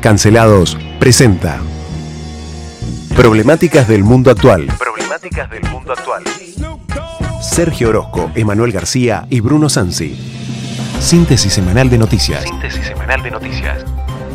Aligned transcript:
Cancelados 0.00 0.78
presenta 0.98 1.60
Problemáticas 3.14 3.86
del 3.86 4.02
mundo 4.02 4.30
actual. 4.30 4.66
Problemáticas 4.78 5.50
del 5.50 5.62
mundo 5.64 5.92
actual. 5.92 6.24
Sergio 7.42 7.90
Orozco, 7.90 8.30
Emanuel 8.34 8.72
García 8.72 9.26
y 9.28 9.40
Bruno 9.40 9.68
Sansi. 9.68 10.18
Síntesis 11.00 11.52
semanal 11.52 11.90
de 11.90 11.98
noticias. 11.98 12.44
Síntesis 12.44 12.86
semanal 12.86 13.22
de 13.22 13.30
noticias. 13.30 13.84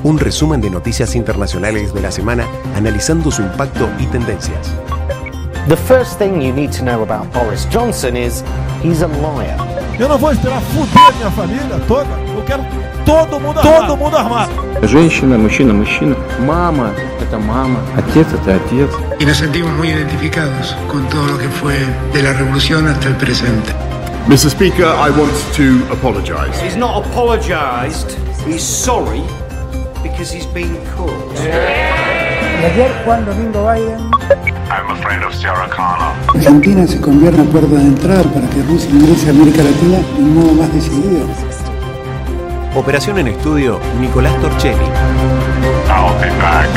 Un 0.03 0.19
resumen 0.19 0.61
de 0.61 0.69
noticias 0.69 1.15
internacionales 1.15 1.95
de 1.95 2.01
la 2.01 2.11
semana 2.11 2.45
analizando 2.75 3.31
su 3.31 3.41
impacto 3.41 3.89
y 3.97 4.05
tendencias. 4.05 4.71
The 5.68 5.76
first 5.76 6.18
thing 6.18 6.40
you 6.40 6.52
need 6.52 6.72
to 6.72 6.82
know 6.84 7.02
about 7.02 7.32
Boris 7.32 7.64
Johnson 7.66 8.16
is 8.16 8.42
he's 8.82 9.02
a 9.02 9.08
liar. 9.08 9.56
Eu 9.98 10.08
não 10.08 10.16
vou 10.16 10.32
esperar 10.32 10.60
fuder 10.62 11.14
minha 11.16 11.30
família 11.30 11.78
toda. 11.86 12.08
Eu 12.34 12.42
quero 12.44 12.64
todo 13.04 13.38
mundo 13.38 13.58
armado. 13.60 13.86
Todo 13.86 13.96
mundo 13.96 14.16
armado. 14.16 14.50
Женщина, 14.86 15.36
мужчина, 15.36 15.74
мужчина. 15.74 16.16
Мама – 16.40 17.20
это 17.20 17.38
мама. 17.38 17.80
Отец – 17.98 18.32
это 18.32 18.56
отец. 18.56 18.90
y 19.20 19.26
nos 19.26 19.36
sentimos 19.36 19.70
muy 19.72 19.90
identificados 19.90 20.74
con 20.88 21.06
todo 21.10 21.26
lo 21.26 21.38
que 21.38 21.48
fue 21.48 21.76
de 22.14 22.22
la 22.22 22.32
revolución 22.32 22.86
hasta 22.86 23.08
el 23.08 23.16
presente. 23.16 23.72
Mr. 24.26 24.50
Speaker, 24.50 24.86
I 24.86 25.10
want 25.10 25.32
to 25.56 25.84
apologise. 25.92 26.58
He's 26.62 26.76
not 26.76 27.04
apologised. 27.04 28.16
He's 28.46 28.62
sorry 28.62 29.22
because 30.02 30.32
he's 30.32 30.46
been 30.46 30.74
caught. 30.96 31.38
Ayer 32.64 32.90
Juan 33.04 33.24
Domingo 33.26 33.64
Biden 33.64 34.13
I'm 34.27 34.89
a 34.89 34.95
friend 35.03 35.23
of 35.23 35.35
Sarah 35.35 35.69
Connor. 35.69 36.15
Argentina 36.33 36.87
se 36.87 36.99
convierte 36.99 37.41
en 37.41 37.47
puerta 37.47 37.75
de 37.75 37.81
entrada 37.81 38.23
para 38.23 38.49
que 38.49 38.63
Rusia 38.63 38.89
ingrese 38.89 39.27
a 39.27 39.29
América 39.29 39.61
Latina 39.61 39.99
de 39.99 40.23
un 40.23 40.33
modo 40.33 40.53
más 40.53 40.73
decidido. 40.73 41.27
Operación 42.73 43.19
en 43.19 43.27
estudio, 43.27 43.79
Nicolás 43.99 44.35
Torchelli. 44.41 44.83
I'll 45.87 46.19
be 46.19 46.29
back. 46.41 46.69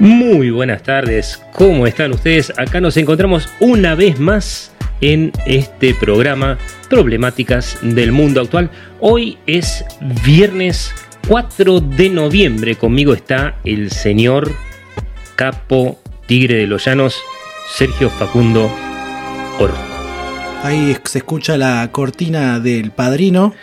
Muy 0.00 0.50
buenas 0.50 0.82
tardes, 0.82 1.40
¿cómo 1.52 1.86
están 1.86 2.12
ustedes? 2.12 2.52
Acá 2.56 2.80
nos 2.80 2.96
encontramos 2.96 3.48
una 3.60 3.94
vez 3.94 4.18
más 4.18 4.72
en 5.00 5.32
este 5.46 5.94
programa 5.94 6.58
Problemáticas 6.88 7.78
del 7.82 8.12
Mundo 8.12 8.40
Actual. 8.40 8.70
Hoy 9.00 9.38
es 9.46 9.84
viernes 10.24 10.94
4 11.28 11.80
de 11.80 12.08
noviembre, 12.08 12.76
conmigo 12.76 13.12
está 13.12 13.56
el 13.64 13.90
señor 13.90 14.52
capo 15.36 15.98
tigre 16.26 16.56
de 16.56 16.66
los 16.66 16.84
llanos, 16.84 17.20
Sergio 17.70 18.10
Facundo 18.10 18.70
Orozco. 19.58 19.84
Ahí 20.62 20.96
se 21.04 21.18
escucha 21.18 21.56
la 21.56 21.88
cortina 21.92 22.58
del 22.58 22.90
padrino. 22.90 23.54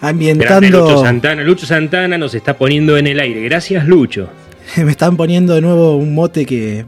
Grande 0.00 0.30
Ambientando. 0.30 0.80
Lucho 0.80 1.02
Santana, 1.02 1.42
Lucho 1.42 1.66
Santana 1.66 2.18
nos 2.18 2.34
está 2.34 2.56
poniendo 2.56 2.96
en 2.96 3.06
el 3.06 3.20
aire. 3.20 3.42
Gracias, 3.42 3.86
Lucho. 3.86 4.30
Me 4.76 4.90
están 4.90 5.16
poniendo 5.16 5.54
de 5.54 5.60
nuevo 5.60 5.96
un 5.96 6.14
mote 6.14 6.46
que 6.46 6.86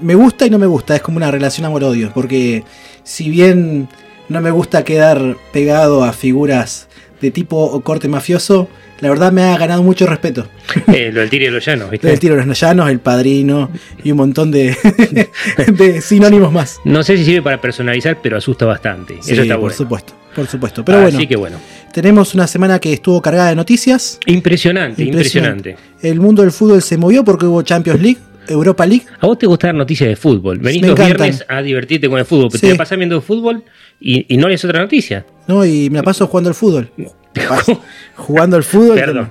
me 0.00 0.14
gusta 0.14 0.46
y 0.46 0.50
no 0.50 0.58
me 0.58 0.66
gusta. 0.66 0.96
Es 0.96 1.02
como 1.02 1.16
una 1.16 1.30
relación 1.30 1.66
amor-odio. 1.66 2.10
Porque 2.14 2.64
si 3.04 3.28
bien 3.30 3.88
no 4.28 4.40
me 4.40 4.50
gusta 4.50 4.84
quedar 4.84 5.36
pegado 5.52 6.04
a 6.04 6.12
figuras 6.12 6.88
de 7.20 7.30
tipo 7.30 7.56
o 7.58 7.80
corte 7.82 8.08
mafioso, 8.08 8.68
la 9.00 9.08
verdad 9.08 9.32
me 9.32 9.42
ha 9.42 9.56
ganado 9.58 9.82
mucho 9.82 10.06
respeto. 10.06 10.46
Eh, 10.94 11.10
lo 11.12 11.20
del 11.20 11.30
tigre 11.30 11.46
de 11.46 11.52
los 11.52 11.64
llanos, 11.64 11.90
¿viste? 11.90 12.10
El 12.12 12.18
tiro 12.20 12.36
de 12.36 12.44
los 12.46 12.58
llanos, 12.60 12.90
el 12.90 13.00
padrino 13.00 13.70
y 14.04 14.10
un 14.12 14.16
montón 14.18 14.50
de, 14.50 14.76
de 15.72 16.00
sinónimos 16.00 16.52
más. 16.52 16.80
No 16.84 17.02
sé 17.02 17.16
si 17.16 17.24
sirve 17.24 17.42
para 17.42 17.60
personalizar, 17.60 18.18
pero 18.22 18.36
asusta 18.36 18.66
bastante. 18.66 19.14
Sí, 19.20 19.32
Eso 19.32 19.42
está 19.42 19.54
por 19.54 19.62
bueno. 19.62 19.76
supuesto, 19.76 20.12
por 20.34 20.46
supuesto. 20.46 20.84
Pero 20.84 20.98
Así 20.98 21.12
bueno, 21.16 21.28
que 21.28 21.36
bueno. 21.36 21.56
tenemos 21.92 22.34
una 22.34 22.46
semana 22.46 22.78
que 22.78 22.92
estuvo 22.92 23.20
cargada 23.20 23.50
de 23.50 23.56
noticias. 23.56 24.18
Impresionante, 24.26 25.02
impresionante. 25.02 25.76
El 26.02 26.20
mundo 26.20 26.42
del 26.42 26.52
fútbol 26.52 26.82
se 26.82 26.96
movió 26.96 27.24
porque 27.24 27.46
hubo 27.46 27.62
Champions 27.62 28.00
League, 28.00 28.18
Europa 28.48 28.86
League. 28.86 29.04
¿A 29.20 29.26
vos 29.26 29.38
te 29.38 29.46
gusta 29.46 29.68
dar 29.68 29.74
noticias 29.76 30.08
de 30.08 30.16
fútbol? 30.16 30.58
Venís 30.58 30.82
Me 30.82 30.88
los 30.88 30.98
encantan. 30.98 31.16
viernes 31.28 31.44
a 31.48 31.62
divertirte 31.62 32.08
con 32.08 32.18
el 32.18 32.24
fútbol, 32.24 32.48
pero 32.50 32.60
Sí. 32.60 32.66
te 32.66 32.72
la 32.72 32.78
pasás 32.78 32.98
viendo 32.98 33.20
fútbol 33.20 33.62
y, 34.00 34.26
y 34.32 34.36
no 34.36 34.48
lees 34.48 34.64
otra 34.64 34.80
noticia. 34.80 35.24
¿no? 35.46 35.64
Y 35.64 35.90
me 35.90 35.98
la 35.98 36.02
paso 36.02 36.26
jugando 36.26 36.48
al 36.50 36.54
fútbol. 36.54 36.90
Jugando 38.16 38.56
al 38.56 38.64
fútbol. 38.64 38.96
Perdón. 38.96 39.30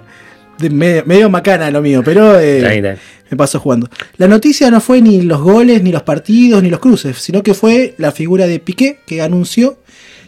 De 0.57 0.69
medio, 0.69 1.03
medio 1.05 1.29
macana 1.29 1.71
lo 1.71 1.81
mío, 1.81 2.01
pero 2.03 2.37
eh, 2.39 2.97
me 3.29 3.37
paso 3.37 3.59
jugando. 3.59 3.89
La 4.17 4.27
noticia 4.27 4.69
no 4.69 4.81
fue 4.81 5.01
ni 5.01 5.21
los 5.21 5.39
goles, 5.41 5.81
ni 5.83 5.91
los 5.91 6.03
partidos, 6.03 6.61
ni 6.61 6.69
los 6.69 6.79
cruces, 6.79 7.17
sino 7.17 7.43
que 7.43 7.53
fue 7.53 7.93
la 7.97 8.11
figura 8.11 8.45
de 8.45 8.59
Piqué 8.59 8.99
que 9.05 9.21
anunció 9.21 9.79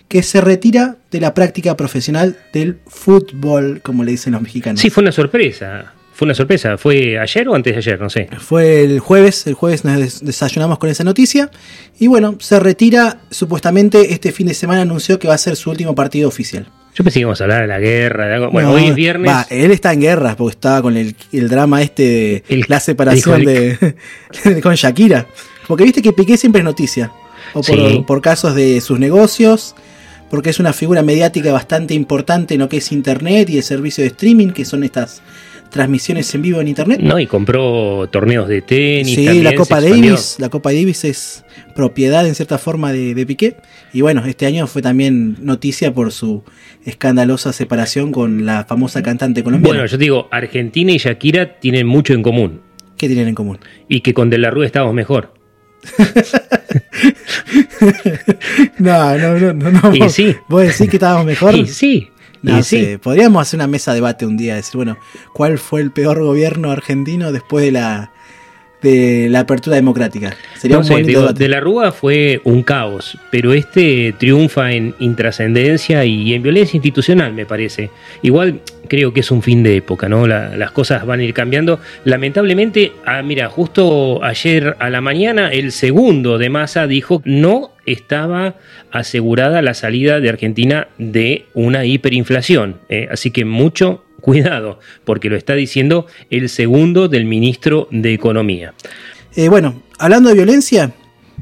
que 0.08 0.24
se 0.24 0.40
retira 0.42 0.98
de 1.10 1.20
la 1.22 1.34
práctica 1.34 1.76
profesional 1.78 2.38
del 2.54 2.78
fútbol, 2.88 3.82
como 3.82 4.04
le 4.04 4.12
dicen 4.12 4.34
los 4.34 4.42
mexicanos. 4.42 4.80
Sí, 4.82 4.90
fue 4.90 5.04
una 5.04 5.12
sorpresa. 5.12 5.94
Fue 6.22 6.28
una 6.28 6.36
sorpresa. 6.36 6.78
¿Fue 6.78 7.18
ayer 7.18 7.48
o 7.50 7.56
antes 7.56 7.74
de 7.74 7.78
ayer? 7.80 8.00
No 8.00 8.08
sé. 8.08 8.30
Fue 8.38 8.84
el 8.84 9.00
jueves, 9.00 9.48
el 9.48 9.56
jueves 9.56 9.84
nos 9.84 9.98
des- 9.98 10.24
desayunamos 10.24 10.78
con 10.78 10.88
esa 10.88 11.04
noticia. 11.04 11.50
Y 11.98 12.06
bueno, 12.06 12.36
se 12.40 12.60
retira, 12.60 13.22
supuestamente 13.32 14.14
este 14.14 14.32
fin 14.32 14.46
de 14.46 14.54
semana 14.54 14.84
anunció 14.84 15.18
que 15.18 15.28
va 15.28 15.34
a 15.34 15.38
ser 15.40 15.56
su 15.56 15.72
último 15.72 15.96
partido 15.96 16.28
oficial. 16.28 16.68
Yo 16.94 17.04
pensé 17.04 17.16
que 17.16 17.22
íbamos 17.22 17.42
a 17.42 17.46
hablar 17.46 17.62
de 17.64 17.68
la 17.70 17.80
guerra, 17.80 18.28
de 18.28 18.36
algo. 18.36 18.52
Bueno, 18.52 18.70
No, 18.70 18.76
hoy 18.76 18.86
es 18.90 18.94
viernes. 18.94 19.32
va, 19.32 19.48
él 19.50 19.72
está 19.72 19.94
en 19.94 20.02
guerra 20.02 20.36
porque 20.38 20.52
estaba 20.58 20.84
con 20.84 20.96
el, 20.96 21.16
el 21.32 21.50
drama 21.50 21.82
este 21.82 22.04
de 22.04 22.44
El- 22.50 22.66
la 22.68 22.80
separación 22.80 23.44
de, 23.44 23.96
con 24.62 24.76
Shakira. 24.76 25.26
Porque 25.68 25.86
viste 25.86 26.04
que 26.04 26.14
Piqué 26.14 26.38
siempre 26.38 26.60
es 26.60 26.66
noticia. 26.66 27.12
O 27.54 27.64
por, 27.64 27.76
Sí. 27.76 28.04
por 28.06 28.22
casos 28.22 28.54
de 28.54 28.80
sus 28.82 29.00
negocios, 29.00 29.74
porque 30.30 30.52
es 30.52 30.60
una 30.60 30.72
figura 30.72 31.02
mediática 31.02 31.52
bastante 31.52 31.96
importante 31.96 32.54
en 32.54 32.60
lo 32.60 32.70
que 32.70 32.78
es 32.78 32.92
internet 32.92 33.50
y 33.50 33.58
el 33.58 33.64
servicio 33.64 34.04
de 34.04 34.10
streaming, 34.10 34.50
que 34.50 34.66
son 34.66 34.84
estas 34.84 35.24
transmisiones 35.72 36.34
en 36.36 36.42
vivo 36.42 36.62
en 36.62 36.68
internet. 36.68 37.00
No, 37.02 37.20
y 37.20 37.26
compró 37.26 38.08
torneos 38.12 38.48
de 38.48 38.62
tenis. 38.62 39.16
Sí, 39.16 39.26
también, 39.26 39.44
la 39.44 39.56
Copa. 39.56 39.82
Davis, 39.82 40.36
la 40.40 40.50
Copa 40.50 40.72
Davis 40.72 41.04
es 41.06 41.46
propiedad 41.76 42.28
en 42.28 42.36
cierta 42.36 42.58
forma 42.58 42.92
de, 42.92 43.16
de 43.16 43.26
Piqué. 43.26 43.58
Y 43.94 44.02
bueno, 44.02 44.24
este 44.26 44.46
año 44.46 44.68
fue 44.68 44.82
también 44.82 45.38
noticia 45.42 45.94
por 45.94 46.12
su 46.12 46.44
escandalosa 46.86 47.54
separación 47.54 48.12
con 48.12 48.46
la 48.46 48.66
famosa 48.66 49.02
cantante 49.02 49.44
colombiana. 49.44 49.80
Bueno, 49.80 49.90
yo 49.90 49.98
te 49.98 50.04
digo, 50.04 50.28
Argentina 50.32 50.92
y 50.92 50.98
Shakira 50.98 51.60
tienen 51.60 51.88
mucho 51.88 52.14
en 52.14 52.22
común. 52.22 52.62
¿Qué 52.98 53.08
tienen 53.08 53.30
en 53.30 53.36
común? 53.36 53.60
Y 53.88 54.02
que 54.02 54.14
con 54.14 54.30
De 54.30 54.38
la 54.38 54.52
Rúa 54.52 54.66
estamos 54.66 54.94
mejor. 54.94 55.34
No, 58.78 59.18
no, 59.18 59.40
no, 59.40 59.54
no. 59.54 59.72
no. 59.72 59.96
Y 59.96 60.10
sí. 60.10 60.36
¿Vos 60.48 60.62
decís 60.62 60.90
que 60.90 60.98
estábamos 60.98 61.26
mejor? 61.26 61.56
Y 61.56 61.68
sí. 61.68 62.10
No 62.42 62.60
y 62.60 62.64
sé, 62.64 62.94
sí. 62.94 62.98
podríamos 62.98 63.42
hacer 63.42 63.58
una 63.60 63.68
mesa 63.68 63.92
de 63.92 63.96
debate 63.96 64.26
un 64.26 64.38
día, 64.38 64.56
decir, 64.56 64.76
bueno, 64.76 64.98
¿cuál 65.34 65.60
fue 65.60 65.82
el 65.82 65.92
peor 65.92 66.24
gobierno 66.24 66.72
argentino 66.72 67.32
después 67.32 67.66
de 67.66 67.72
la 67.72 68.12
de 68.82 69.28
la 69.30 69.42
apertura 69.42 69.76
democrática? 69.76 70.34
Sería 70.58 70.76
No 70.78 70.82
un 70.82 70.86
sé, 70.88 71.04
digo, 71.04 71.22
debate. 71.22 71.40
de 71.44 71.50
la 71.50 71.60
Rúa 71.60 71.92
fue 71.92 72.42
un 72.44 72.64
caos, 72.64 73.18
pero 73.30 73.54
este 73.54 74.14
triunfa 74.18 74.72
en 74.72 74.96
intrascendencia 75.00 76.04
y 76.06 76.34
en 76.34 76.44
violencia 76.44 76.78
institucional, 76.78 77.34
me 77.34 77.46
parece. 77.46 77.90
Igual 78.22 78.62
creo 78.88 79.14
que 79.14 79.22
es 79.22 79.32
un 79.32 79.42
fin 79.42 79.64
de 79.64 79.78
época, 79.78 80.10
¿no? 80.10 80.28
La- 80.28 80.56
las 80.58 80.72
cosas 80.72 81.06
van 81.06 81.20
a 81.22 81.24
ir 81.24 81.34
cambiando. 81.34 81.80
Lamentablemente, 82.04 82.92
ah, 83.06 83.22
mira, 83.24 83.50
justo 83.50 84.24
ayer 84.24 84.76
a 84.80 84.90
la 84.90 85.02
mañana, 85.02 85.50
el 85.52 85.72
segundo 85.72 86.38
de 86.38 86.50
Massa 86.50 86.88
dijo 86.88 87.22
no 87.26 87.72
estaba 87.86 88.56
asegurada 88.92 89.62
la 89.62 89.74
salida 89.74 90.20
de 90.20 90.30
Argentina 90.30 90.88
de 90.98 91.46
una 91.54 91.86
hiperinflación. 91.86 92.78
¿eh? 92.90 93.08
Así 93.12 93.32
que 93.32 93.44
mucho 93.46 94.04
cuidado, 94.22 94.80
porque 95.04 95.30
lo 95.30 95.36
está 95.36 95.54
diciendo 95.54 96.06
el 96.30 96.50
segundo 96.50 97.08
del 97.08 97.26
ministro 97.26 97.88
de 97.92 98.14
Economía. 98.14 98.74
Eh, 99.36 99.50
bueno, 99.50 99.82
hablando 99.98 100.30
de 100.30 100.36
violencia 100.36 100.92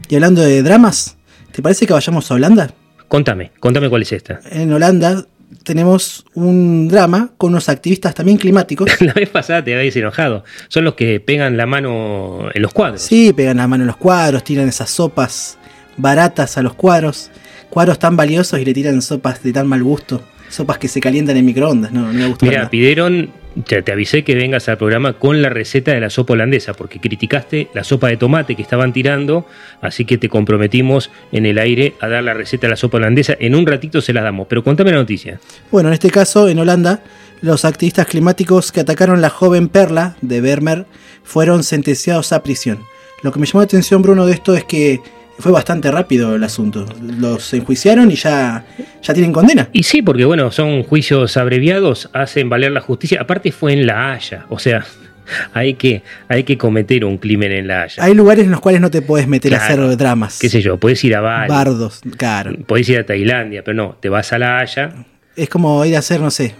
y 0.07 0.15
hablando 0.15 0.41
de 0.41 0.63
dramas, 0.63 1.17
¿te 1.51 1.61
parece 1.61 1.85
que 1.85 1.93
vayamos 1.93 2.29
a 2.31 2.35
Holanda? 2.35 2.73
Contame, 3.07 3.51
contame 3.59 3.89
cuál 3.89 4.03
es 4.03 4.11
esta. 4.11 4.39
En 4.51 4.71
Holanda 4.71 5.25
tenemos 5.63 6.25
un 6.35 6.87
drama 6.87 7.31
con 7.37 7.51
unos 7.51 7.69
activistas 7.69 8.13
también 8.13 8.37
climáticos. 8.37 8.89
La 9.01 9.13
vez 9.13 9.29
pasada 9.29 9.63
te 9.63 9.73
habéis 9.73 9.95
enojado. 9.95 10.43
Son 10.67 10.83
los 10.83 10.95
que 10.95 11.19
pegan 11.19 11.57
la 11.57 11.65
mano 11.65 12.49
en 12.53 12.61
los 12.61 12.73
cuadros. 12.73 13.01
Sí, 13.01 13.33
pegan 13.33 13.57
la 13.57 13.67
mano 13.67 13.83
en 13.83 13.87
los 13.87 13.97
cuadros, 13.97 14.43
tiran 14.43 14.67
esas 14.67 14.89
sopas 14.89 15.57
baratas 15.97 16.57
a 16.57 16.61
los 16.61 16.75
cuadros. 16.75 17.31
Cuadros 17.69 17.99
tan 17.99 18.15
valiosos 18.15 18.59
y 18.59 18.65
le 18.65 18.73
tiran 18.73 19.01
sopas 19.01 19.43
de 19.43 19.53
tan 19.53 19.67
mal 19.67 19.83
gusto. 19.83 20.21
Sopas 20.49 20.77
que 20.77 20.87
se 20.87 20.99
calientan 20.99 21.37
en 21.37 21.45
microondas. 21.45 21.91
No, 21.91 22.07
no 22.07 22.13
me 22.13 22.27
gusta. 22.27 22.45
Mira, 22.45 22.69
pidieron, 22.69 23.29
te, 23.65 23.81
te 23.81 23.91
avisé 23.91 24.23
que 24.23 24.35
vengas 24.35 24.67
al 24.67 24.77
programa 24.77 25.13
con 25.13 25.41
la 25.41 25.49
receta 25.49 25.93
de 25.93 25.99
la 25.99 26.09
sopa 26.09 26.33
holandesa, 26.33 26.73
porque 26.73 26.99
criticaste 26.99 27.69
la 27.73 27.83
sopa 27.83 28.07
de 28.07 28.17
tomate 28.17 28.55
que 28.55 28.61
estaban 28.61 28.91
tirando, 28.91 29.45
así 29.81 30.05
que 30.05 30.17
te 30.17 30.27
comprometimos 30.27 31.11
en 31.31 31.45
el 31.45 31.59
aire 31.59 31.93
a 32.01 32.07
dar 32.07 32.23
la 32.23 32.33
receta 32.33 32.67
de 32.67 32.71
la 32.71 32.77
sopa 32.77 32.97
holandesa. 32.97 33.35
En 33.39 33.55
un 33.55 33.65
ratito 33.65 34.01
se 34.01 34.11
la 34.11 34.21
damos, 34.21 34.47
pero 34.47 34.63
contame 34.63 34.91
la 34.91 34.97
noticia. 34.97 35.39
Bueno, 35.71 35.89
en 35.89 35.93
este 35.93 36.09
caso, 36.09 36.49
en 36.49 36.59
Holanda, 36.59 37.03
los 37.41 37.63
activistas 37.63 38.07
climáticos 38.07 38.71
que 38.71 38.81
atacaron 38.81 39.21
la 39.21 39.29
joven 39.29 39.69
Perla 39.69 40.17
de 40.21 40.41
Vermeer 40.41 40.85
fueron 41.23 41.63
sentenciados 41.63 42.33
a 42.33 42.43
prisión. 42.43 42.79
Lo 43.21 43.31
que 43.31 43.39
me 43.39 43.45
llamó 43.45 43.59
la 43.61 43.65
atención, 43.65 44.01
Bruno, 44.01 44.25
de 44.25 44.33
esto 44.33 44.55
es 44.55 44.63
que 44.63 44.99
fue 45.39 45.51
bastante 45.51 45.89
rápido 45.91 46.35
el 46.35 46.43
asunto. 46.43 46.85
Los 47.19 47.53
enjuiciaron 47.53 48.11
y 48.11 48.15
ya, 48.15 48.65
ya 49.01 49.13
tienen 49.13 49.33
condena. 49.33 49.69
Y 49.73 49.83
sí, 49.83 50.01
porque 50.01 50.25
bueno, 50.25 50.51
son 50.51 50.83
juicios 50.83 51.35
abreviados, 51.37 52.09
hacen 52.13 52.49
valer 52.49 52.71
la 52.71 52.81
justicia. 52.81 53.21
Aparte 53.21 53.51
fue 53.51 53.73
en 53.73 53.85
La 53.87 54.11
Haya, 54.13 54.45
o 54.49 54.59
sea, 54.59 54.85
hay 55.53 55.73
que, 55.75 56.03
hay 56.27 56.43
que 56.43 56.57
cometer 56.57 57.05
un 57.05 57.17
crimen 57.17 57.51
en 57.51 57.67
La 57.67 57.83
Haya. 57.83 58.03
Hay 58.03 58.13
lugares 58.13 58.45
en 58.45 58.51
los 58.51 58.59
cuales 58.59 58.81
no 58.81 58.91
te 58.91 59.01
puedes 59.01 59.27
meter 59.27 59.55
a 59.55 59.65
Claro. 59.65 59.85
hacer 59.85 59.97
dramas. 59.97 60.37
Qué 60.39 60.49
sé 60.49 60.61
yo, 60.61 60.77
puedes 60.77 61.03
ir 61.03 61.15
a 61.15 61.21
Bali, 61.21 61.49
Bardos, 61.49 62.01
claro. 62.17 62.53
podés 62.67 62.87
ir 62.89 62.99
a 62.99 63.05
Tailandia, 63.05 63.63
pero 63.63 63.75
no, 63.75 63.97
te 63.99 64.09
vas 64.09 64.31
a 64.33 64.37
La 64.39 64.59
Haya. 64.59 64.93
Es 65.35 65.49
como 65.49 65.85
ir 65.85 65.95
a 65.95 65.99
hacer, 65.99 66.19
no 66.19 66.31
sé, 66.31 66.53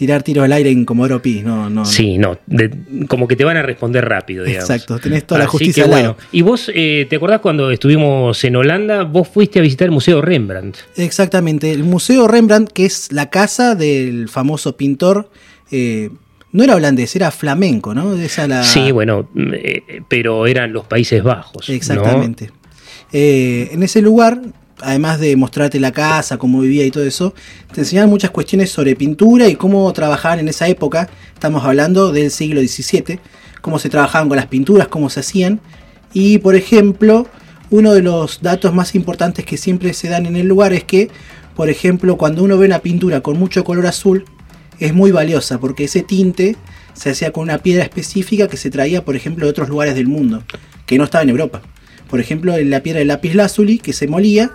tirar 0.00 0.22
tiros 0.22 0.46
al 0.46 0.52
aire 0.54 0.70
en 0.70 0.86
Comodoro 0.86 1.20
Pi. 1.20 1.42
No, 1.42 1.68
no. 1.68 1.84
Sí, 1.84 2.16
no, 2.16 2.38
de- 2.46 2.70
como 3.06 3.28
que 3.28 3.36
te 3.36 3.44
van 3.44 3.58
a 3.58 3.62
responder 3.62 4.02
rápido, 4.02 4.44
digamos. 4.44 4.70
Exacto, 4.70 4.98
tenés 4.98 5.26
toda 5.26 5.40
la 5.40 5.46
justicia 5.46 5.84
que 5.84 5.90
al 5.90 5.90
lado. 5.90 6.14
bueno, 6.14 6.28
y 6.32 6.40
vos, 6.40 6.72
eh, 6.74 7.06
¿te 7.10 7.16
acordás 7.16 7.40
cuando 7.40 7.70
estuvimos 7.70 8.42
en 8.44 8.56
Holanda? 8.56 9.02
Vos 9.02 9.28
fuiste 9.28 9.58
a 9.58 9.62
visitar 9.62 9.84
el 9.84 9.92
Museo 9.92 10.22
Rembrandt. 10.22 10.78
Exactamente. 10.96 11.70
El 11.70 11.84
Museo 11.84 12.26
Rembrandt, 12.28 12.72
que 12.72 12.86
es 12.86 13.12
la 13.12 13.28
casa 13.28 13.74
del 13.74 14.30
famoso 14.30 14.74
pintor, 14.74 15.28
eh, 15.70 16.08
no 16.52 16.64
era 16.64 16.76
holandés, 16.76 17.14
era 17.14 17.30
flamenco, 17.30 17.94
¿no? 17.94 18.14
Esa 18.14 18.48
la... 18.48 18.64
Sí, 18.64 18.92
bueno, 18.92 19.28
eh, 19.52 20.00
pero 20.08 20.46
eran 20.46 20.72
los 20.72 20.86
Países 20.86 21.22
Bajos. 21.22 21.68
¿no? 21.68 21.74
Exactamente. 21.74 22.50
Eh, 23.12 23.68
en 23.72 23.82
ese 23.82 24.00
lugar, 24.00 24.40
además 24.82 25.20
de 25.20 25.36
mostrarte 25.36 25.80
la 25.80 25.92
casa, 25.92 26.38
cómo 26.38 26.60
vivía 26.60 26.84
y 26.84 26.90
todo 26.90 27.04
eso, 27.04 27.34
te 27.72 27.80
enseñaban 27.80 28.10
muchas 28.10 28.30
cuestiones 28.30 28.70
sobre 28.70 28.96
pintura 28.96 29.48
y 29.48 29.56
cómo 29.56 29.92
trabajaban 29.92 30.38
en 30.40 30.48
esa 30.48 30.68
época. 30.68 31.08
Estamos 31.34 31.64
hablando 31.64 32.12
del 32.12 32.30
siglo 32.30 32.60
XVII, 32.60 33.18
cómo 33.60 33.78
se 33.78 33.88
trabajaban 33.88 34.28
con 34.28 34.36
las 34.36 34.46
pinturas, 34.46 34.88
cómo 34.88 35.10
se 35.10 35.20
hacían. 35.20 35.60
Y 36.12 36.38
por 36.38 36.54
ejemplo, 36.54 37.26
uno 37.70 37.92
de 37.92 38.02
los 38.02 38.40
datos 38.42 38.74
más 38.74 38.94
importantes 38.94 39.44
que 39.44 39.56
siempre 39.56 39.92
se 39.92 40.08
dan 40.08 40.26
en 40.26 40.36
el 40.36 40.46
lugar 40.46 40.72
es 40.72 40.84
que, 40.84 41.08
por 41.54 41.70
ejemplo, 41.70 42.16
cuando 42.16 42.42
uno 42.42 42.58
ve 42.58 42.66
una 42.66 42.80
pintura 42.80 43.20
con 43.20 43.38
mucho 43.38 43.64
color 43.64 43.86
azul, 43.86 44.24
es 44.78 44.94
muy 44.94 45.12
valiosa 45.12 45.58
porque 45.60 45.84
ese 45.84 46.02
tinte 46.02 46.56
se 46.94 47.10
hacía 47.10 47.32
con 47.32 47.44
una 47.44 47.58
piedra 47.58 47.84
específica 47.84 48.48
que 48.48 48.56
se 48.56 48.70
traía, 48.70 49.04
por 49.04 49.14
ejemplo, 49.14 49.44
de 49.44 49.50
otros 49.50 49.68
lugares 49.68 49.94
del 49.94 50.08
mundo, 50.08 50.42
que 50.86 50.98
no 50.98 51.04
estaba 51.04 51.22
en 51.22 51.30
Europa. 51.30 51.62
Por 52.10 52.20
ejemplo, 52.20 52.54
la 52.58 52.82
piedra 52.82 52.98
del 52.98 53.08
lápiz 53.08 53.34
lazuli, 53.34 53.78
que 53.78 53.92
se 53.92 54.08
molía 54.08 54.50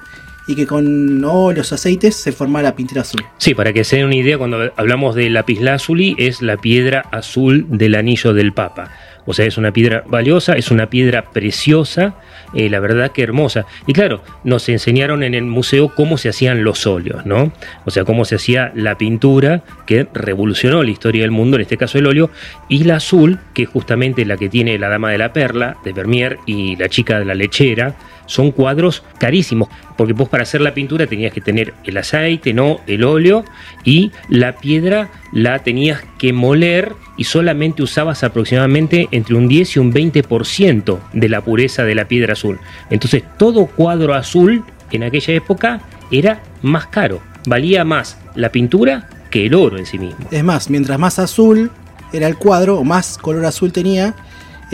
y 0.47 0.55
que 0.55 0.67
con 0.67 1.23
óleos 1.23 1.73
aceites 1.73 2.15
se 2.15 2.31
formaba 2.31 2.63
la 2.63 2.75
pintura 2.75 3.01
azul. 3.01 3.23
Sí, 3.37 3.55
para 3.55 3.73
que 3.73 3.83
se 3.83 3.97
den 3.97 4.05
una 4.05 4.15
idea, 4.15 4.37
cuando 4.37 4.71
hablamos 4.75 5.15
de 5.15 5.29
lapislázuli, 5.29 6.15
es 6.19 6.41
la 6.41 6.57
piedra 6.57 7.01
azul 7.11 7.65
del 7.69 7.95
anillo 7.95 8.33
del 8.33 8.53
Papa. 8.53 8.91
O 9.25 9.33
sea, 9.33 9.45
es 9.45 9.57
una 9.57 9.71
piedra 9.71 10.03
valiosa, 10.07 10.53
es 10.53 10.71
una 10.71 10.89
piedra 10.89 11.23
preciosa, 11.31 12.15
eh, 12.53 12.69
la 12.69 12.79
verdad 12.79 13.11
que 13.11 13.23
hermosa. 13.23 13.65
Y 13.87 13.93
claro, 13.93 14.21
nos 14.43 14.69
enseñaron 14.69 15.23
en 15.23 15.33
el 15.33 15.43
museo 15.43 15.93
cómo 15.93 16.17
se 16.17 16.29
hacían 16.29 16.63
los 16.63 16.85
óleos, 16.85 17.25
¿no? 17.25 17.51
O 17.85 17.91
sea, 17.91 18.05
cómo 18.05 18.25
se 18.25 18.35
hacía 18.35 18.71
la 18.75 18.97
pintura 18.97 19.63
que 19.85 20.07
revolucionó 20.13 20.83
la 20.83 20.91
historia 20.91 21.23
del 21.23 21.31
mundo, 21.31 21.57
en 21.57 21.61
este 21.61 21.77
caso 21.77 21.97
el 21.97 22.07
óleo, 22.07 22.29
y 22.69 22.83
la 22.83 22.97
azul, 22.97 23.39
que 23.53 23.63
es 23.63 23.69
justamente 23.69 24.25
la 24.25 24.37
que 24.37 24.49
tiene 24.49 24.77
la 24.77 24.89
Dama 24.89 25.11
de 25.11 25.17
la 25.17 25.33
Perla, 25.33 25.77
de 25.83 25.93
Vermeer, 25.93 26.39
y 26.45 26.75
la 26.75 26.89
chica 26.89 27.19
de 27.19 27.25
la 27.25 27.35
lechera, 27.35 27.95
son 28.25 28.51
cuadros 28.51 29.03
carísimos, 29.17 29.69
porque 29.97 30.13
vos 30.13 30.29
para 30.29 30.43
hacer 30.43 30.61
la 30.61 30.73
pintura 30.73 31.07
tenías 31.07 31.33
que 31.33 31.41
tener 31.41 31.73
el 31.83 31.97
aceite, 31.97 32.53
no 32.53 32.81
el 32.87 33.03
óleo, 33.03 33.45
y 33.83 34.11
la 34.29 34.55
piedra 34.55 35.09
la 35.31 35.59
tenías 35.59 36.03
que 36.17 36.33
moler 36.33 36.93
y 37.17 37.23
solamente 37.25 37.83
usabas 37.83 38.23
aproximadamente 38.23 39.07
entre 39.11 39.35
un 39.35 39.47
10 39.47 39.75
y 39.75 39.79
un 39.79 39.93
20% 39.93 40.99
de 41.13 41.29
la 41.29 41.41
pureza 41.41 41.83
de 41.83 41.95
la 41.95 42.07
piedra 42.07 42.33
azul. 42.33 42.59
Entonces 42.89 43.23
todo 43.37 43.67
cuadro 43.67 44.13
azul 44.13 44.63
en 44.91 45.03
aquella 45.03 45.33
época 45.33 45.81
era 46.11 46.41
más 46.61 46.87
caro, 46.87 47.21
valía 47.45 47.83
más 47.83 48.17
la 48.35 48.49
pintura 48.49 49.09
que 49.29 49.45
el 49.45 49.53
oro 49.53 49.77
en 49.77 49.85
sí 49.85 49.97
mismo. 49.97 50.25
Es 50.31 50.43
más, 50.43 50.69
mientras 50.69 50.99
más 50.99 51.19
azul 51.19 51.71
era 52.13 52.27
el 52.27 52.37
cuadro, 52.37 52.83
más 52.83 53.17
color 53.17 53.45
azul 53.45 53.71
tenía, 53.71 54.15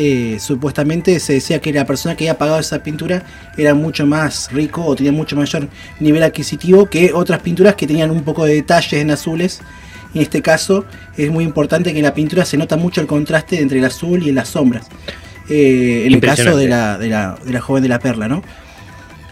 eh, 0.04 0.38
supuestamente 0.40 1.20
se 1.20 1.34
decía 1.34 1.60
que 1.62 1.72
la 1.72 1.86
persona 1.86 2.16
que 2.16 2.24
había 2.26 2.38
pagado 2.38 2.60
esa 2.60 2.82
pintura 2.82 3.24
era 3.58 3.74
mucho 3.76 4.06
más 4.06 4.50
rico 4.52 4.84
o 4.86 4.96
tenía 4.96 5.12
mucho 5.12 5.36
mayor 5.36 5.68
nivel 6.00 6.24
adquisitivo 6.24 6.88
que 6.88 7.12
otras 7.14 7.40
pinturas 7.42 7.76
que 7.76 7.86
tenían 7.88 8.10
un 8.12 8.24
poco 8.24 8.46
de 8.46 8.56
detalles 8.56 8.94
en 8.94 9.12
azules. 9.12 9.60
En 10.14 10.22
este 10.22 10.42
caso 10.42 10.86
es 11.18 11.30
muy 11.32 11.44
importante 11.44 11.92
que 11.94 12.00
en 12.00 12.06
la 12.06 12.14
pintura 12.14 12.44
se 12.46 12.58
nota 12.58 12.76
mucho 12.78 13.00
el 13.02 13.08
contraste 13.08 13.60
entre 13.62 13.78
el 13.80 13.86
azul 13.86 14.28
y 14.28 14.32
las 14.32 14.50
sombras. 14.50 14.88
Eh, 15.50 16.04
en 16.06 16.14
el 16.14 16.20
caso 16.36 16.58
de 16.58 16.68
la, 16.68 16.98
de, 16.98 17.08
la, 17.10 17.38
de 17.46 17.52
la 17.54 17.62
joven 17.62 17.84
de 17.84 17.90
la 17.90 18.00
perla, 18.00 18.28
¿no? 18.28 18.42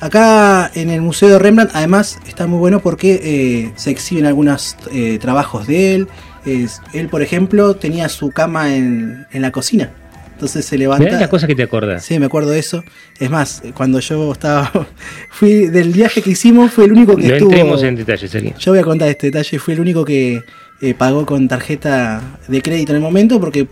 Acá 0.01 0.71
en 0.75 0.89
el 0.89 1.01
Museo 1.01 1.27
de 1.29 1.39
Rembrandt, 1.39 1.71
además, 1.73 2.19
está 2.27 2.47
muy 2.47 2.57
bueno 2.59 2.79
porque 2.79 3.19
eh, 3.21 3.71
se 3.75 3.89
exhiben 3.91 4.25
algunos 4.25 4.77
trabajos 5.19 5.67
de 5.67 5.95
él. 5.95 6.07
Es- 6.45 6.81
él, 6.93 7.09
por 7.09 7.21
ejemplo, 7.21 7.75
tenía 7.75 8.07
su 8.07 8.31
cama 8.31 8.73
en, 8.75 9.25
en 9.31 9.41
la 9.41 9.51
cocina. 9.51 9.91
Entonces 10.39 10.63
se 10.63 10.77
levanta. 10.77 11.03
Mirá 11.03 11.19
las 11.19 11.27
cosas 11.27 11.47
que 11.47 11.55
te 11.55 11.63
acordás. 11.63 12.05
Sí, 12.05 12.17
me 12.17 12.27
acuerdo 12.27 12.51
de 12.51 12.59
eso. 12.59 12.81
Es 13.19 13.29
más, 13.29 13.61
cuando 13.73 13.99
yo 13.99 14.31
estaba. 14.31 14.71
fui 15.31 15.67
del 15.67 15.91
viaje 15.91 16.21
que 16.21 16.29
hicimos, 16.29 16.71
fue 16.71 16.85
el 16.85 16.93
único 16.93 17.17
que 17.17 17.27
No 17.27 17.33
estuvo. 17.33 17.49
entremos 17.51 17.83
en 17.83 17.97
detalles 17.97 18.33
aquí. 18.33 18.53
Yo 18.57 18.71
voy 18.71 18.79
a 18.79 18.83
contar 18.83 19.09
este 19.09 19.27
detalle. 19.27 19.59
Fui 19.59 19.73
el 19.73 19.81
único 19.81 20.05
que 20.05 20.41
eh, 20.79 20.93
pagó 20.93 21.25
con 21.25 21.49
tarjeta 21.49 22.39
de 22.47 22.61
crédito 22.61 22.93
en 22.93 22.95
el 22.95 23.01
momento 23.01 23.37
porque 23.41 23.67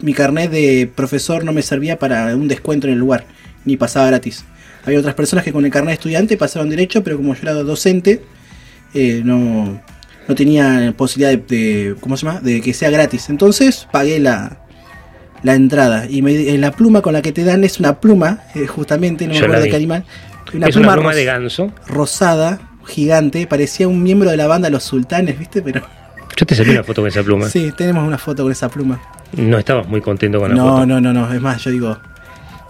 mi 0.00 0.14
carnet 0.14 0.50
de 0.50 0.90
profesor 0.94 1.44
no 1.44 1.52
me 1.52 1.60
servía 1.60 1.98
para 1.98 2.34
un 2.34 2.48
descuento 2.48 2.86
en 2.86 2.94
el 2.94 2.98
lugar, 2.98 3.26
ni 3.66 3.76
pasaba 3.76 4.06
gratis. 4.06 4.42
Había 4.86 5.00
otras 5.00 5.14
personas 5.14 5.44
que 5.44 5.52
con 5.52 5.66
el 5.66 5.70
carnet 5.70 5.88
de 5.90 5.94
estudiante 5.96 6.38
pasaron 6.38 6.70
derecho, 6.70 7.04
pero 7.04 7.18
como 7.18 7.34
yo 7.34 7.40
era 7.42 7.52
docente, 7.52 8.22
eh, 8.94 9.20
no, 9.22 9.82
no 10.28 10.34
tenía 10.34 10.94
posibilidad 10.96 11.30
de, 11.38 11.56
de- 11.56 11.94
¿cómo 12.00 12.16
se 12.16 12.24
llama? 12.24 12.40
de 12.40 12.62
que 12.62 12.72
sea 12.72 12.88
gratis. 12.88 13.28
Entonces 13.28 13.86
pagué 13.92 14.18
la, 14.18 14.60
la 15.46 15.54
entrada. 15.54 16.06
Y 16.10 16.20
me- 16.22 16.32
eh, 16.34 16.58
la 16.58 16.72
pluma 16.72 17.00
con 17.02 17.12
la 17.14 17.22
que 17.22 17.32
te 17.32 17.44
dan 17.44 17.64
es 17.64 17.78
una 17.80 18.00
pluma, 18.00 18.40
eh, 18.54 18.66
justamente, 18.66 19.26
no 19.26 19.32
me 19.32 19.38
Yo 19.38 19.44
acuerdo 19.46 19.62
de 19.64 19.70
qué 19.70 19.76
animal. 19.76 20.04
es 20.66 20.76
una 20.76 20.92
pluma 20.94 21.14
de 21.14 21.24
ganso. 21.24 21.72
rosada, 21.86 22.60
gigante, 22.86 23.46
parecía 23.46 23.88
un 23.88 24.02
miembro 24.02 24.30
de 24.30 24.36
la 24.36 24.46
banda 24.46 24.68
Los 24.70 24.84
Sultanes, 24.84 25.38
¿viste? 25.38 25.62
Pero 25.62 25.82
Yo 26.36 26.44
te 26.46 26.54
saqué 26.54 26.70
una 26.70 26.84
foto 26.84 27.00
con 27.02 27.08
esa 27.08 27.22
pluma. 27.22 27.48
sí, 27.48 27.72
tenemos 27.76 28.06
una 28.06 28.18
foto 28.18 28.42
con 28.42 28.52
esa 28.52 28.68
pluma. 28.68 29.00
No 29.32 29.58
estabas 29.58 29.88
muy 29.88 30.00
contento 30.00 30.38
con 30.38 30.50
la 30.50 30.54
No, 30.56 30.68
foto. 30.68 30.86
no, 30.86 31.00
no, 31.00 31.12
no, 31.12 31.32
es 31.32 31.40
más, 31.40 31.62
yo 31.64 31.70
digo, 31.70 31.96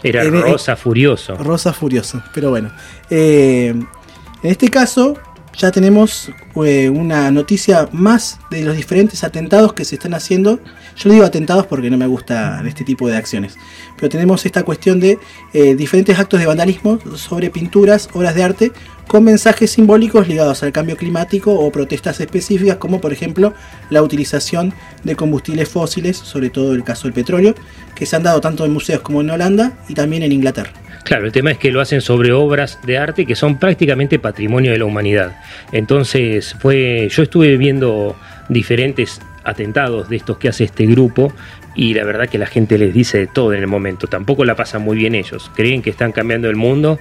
Era 0.03 0.23
En- 0.23 0.35
en- 0.37 0.43
rosa 0.43 0.77
furioso. 0.77 1.35
rosa 1.37 1.73
furioso, 1.73 2.23
pero 2.35 2.51
bueno. 2.51 2.71
Eh, 3.11 3.69
en 3.71 4.51
este 4.51 4.69
caso, 4.69 5.15
ya 5.59 5.71
tenemos 5.73 6.31
una 6.55 7.31
noticia 7.31 7.89
más 7.93 8.39
de 8.51 8.63
los 8.63 8.77
diferentes 8.77 9.25
atentados 9.25 9.73
que 9.73 9.85
se 9.85 9.97
están 9.97 10.15
haciendo. 10.15 10.61
Yo 10.97 11.11
digo 11.11 11.25
atentados 11.25 11.67
porque 11.67 11.91
no 11.91 11.99
me 11.99 12.07
gusta 12.07 12.63
este 12.67 12.83
tipo 12.83 13.09
de 13.09 13.17
acciones. 13.17 13.59
Pero 13.97 14.09
tenemos 14.09 14.47
esta 14.47 14.63
cuestión 14.63 14.99
de 14.99 15.19
eh, 15.53 15.75
diferentes 15.75 16.19
actos 16.19 16.41
de 16.41 16.47
vandalismo 16.47 16.99
sobre 17.17 17.51
pinturas, 17.51 18.09
obras 18.15 18.35
de 18.35 18.43
arte, 18.43 18.73
con 19.07 19.23
mensajes 19.23 19.71
simbólicos 19.71 20.27
ligados 20.27 20.63
al 20.63 20.73
cambio 20.73 20.97
climático 20.97 21.53
o 21.53 21.71
protestas 21.71 22.19
específicas, 22.21 22.77
como 22.77 23.01
por 23.01 23.13
ejemplo 23.13 23.55
la 23.91 24.03
utilización 24.03 24.73
de 25.05 25.15
combustibles 25.15 25.69
fósiles, 25.69 26.17
sobre 26.17 26.51
todo 26.51 26.75
el 26.75 26.83
caso 26.83 27.05
del 27.05 27.13
petróleo, 27.13 27.55
que 27.95 28.07
se 28.07 28.17
han 28.17 28.23
dado 28.23 28.41
tanto 28.41 28.65
en 28.65 28.73
museos 28.73 29.01
como 29.03 29.21
en 29.21 29.31
Holanda 29.31 29.79
y 29.89 29.95
también 29.95 30.23
en 30.23 30.33
Inglaterra. 30.33 30.73
Claro, 31.05 31.27
el 31.27 31.33
tema 31.33 31.53
es 31.53 31.59
que 31.59 31.71
lo 31.71 31.81
hacen 31.81 32.01
sobre 32.01 32.33
obras 32.33 32.81
de 32.85 32.99
arte 32.99 33.27
que 33.27 33.37
son 33.37 33.59
prácticamente 33.59 34.19
patrimonio 34.19 34.73
de 34.73 34.79
la 34.79 34.87
humanidad. 34.87 35.37
Entonces, 35.71 36.57
fue, 36.59 37.09
yo 37.13 37.23
estuve 37.23 37.57
viendo 37.57 38.17
diferentes 38.49 39.21
atentados 39.47 40.09
de 40.09 40.17
estos 40.17 40.37
que 40.37 40.49
hace 40.49 40.65
este 40.65 40.85
grupo 40.87 41.33
y 41.75 41.95
la 41.95 42.05
verdad 42.05 42.29
que 42.29 42.39
la 42.39 42.47
gente 42.47 42.79
les 42.79 42.93
dice 42.93 43.19
de 43.19 43.27
todo 43.27 43.53
en 43.53 43.61
el 43.61 43.67
momento. 43.67 44.07
Tampoco 44.09 44.45
la 44.45 44.57
pasan 44.57 44.83
muy 44.83 44.97
bien 44.97 45.15
ellos. 45.15 45.51
Creen 45.55 45.83
que 45.83 45.91
están 45.91 46.11
cambiando 46.13 46.51
el 46.51 46.57
mundo 46.57 46.99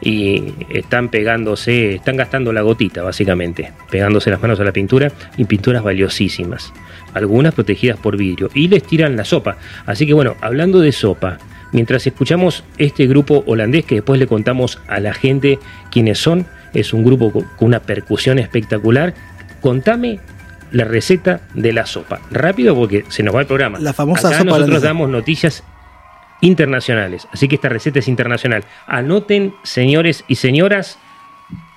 y 0.00 0.54
están 0.70 1.08
pegándose, 1.08 1.96
están 1.96 2.16
gastando 2.16 2.52
la 2.52 2.62
gotita 2.62 3.02
básicamente, 3.02 3.72
pegándose 3.90 4.30
las 4.30 4.40
manos 4.40 4.60
a 4.60 4.64
la 4.64 4.72
pintura 4.72 5.10
y 5.36 5.44
pinturas 5.44 5.82
valiosísimas. 5.82 6.72
Algunas 7.14 7.54
protegidas 7.54 7.98
por 7.98 8.16
vidrio 8.16 8.48
y 8.54 8.68
les 8.68 8.84
tiran 8.84 9.16
la 9.16 9.24
sopa. 9.24 9.56
Así 9.86 10.06
que 10.06 10.12
bueno, 10.12 10.36
hablando 10.40 10.80
de 10.80 10.92
sopa, 10.92 11.38
mientras 11.72 12.06
escuchamos 12.06 12.64
este 12.76 13.06
grupo 13.06 13.42
holandés 13.46 13.86
que 13.86 13.96
después 13.96 14.20
le 14.20 14.26
contamos 14.26 14.78
a 14.86 15.00
la 15.00 15.14
gente 15.14 15.58
quiénes 15.90 16.18
son, 16.18 16.46
es 16.74 16.92
un 16.92 17.02
grupo 17.02 17.32
con 17.32 17.46
una 17.60 17.80
percusión 17.80 18.38
espectacular. 18.38 19.14
Contame 19.62 20.20
la 20.72 20.84
receta 20.84 21.42
de 21.54 21.72
la 21.72 21.86
sopa. 21.86 22.20
Rápido 22.30 22.74
porque 22.74 23.04
se 23.08 23.22
nos 23.22 23.34
va 23.34 23.40
el 23.40 23.46
programa. 23.46 23.78
La 23.80 23.92
famosa 23.92 24.28
Acá 24.28 24.38
sopa 24.38 24.50
nosotros 24.50 24.82
damos 24.82 25.08
noticias 25.08 25.64
internacionales, 26.40 27.26
así 27.32 27.48
que 27.48 27.56
esta 27.56 27.68
receta 27.68 27.98
es 27.98 28.08
internacional. 28.08 28.64
Anoten, 28.86 29.54
señores 29.64 30.24
y 30.28 30.36
señoras, 30.36 30.98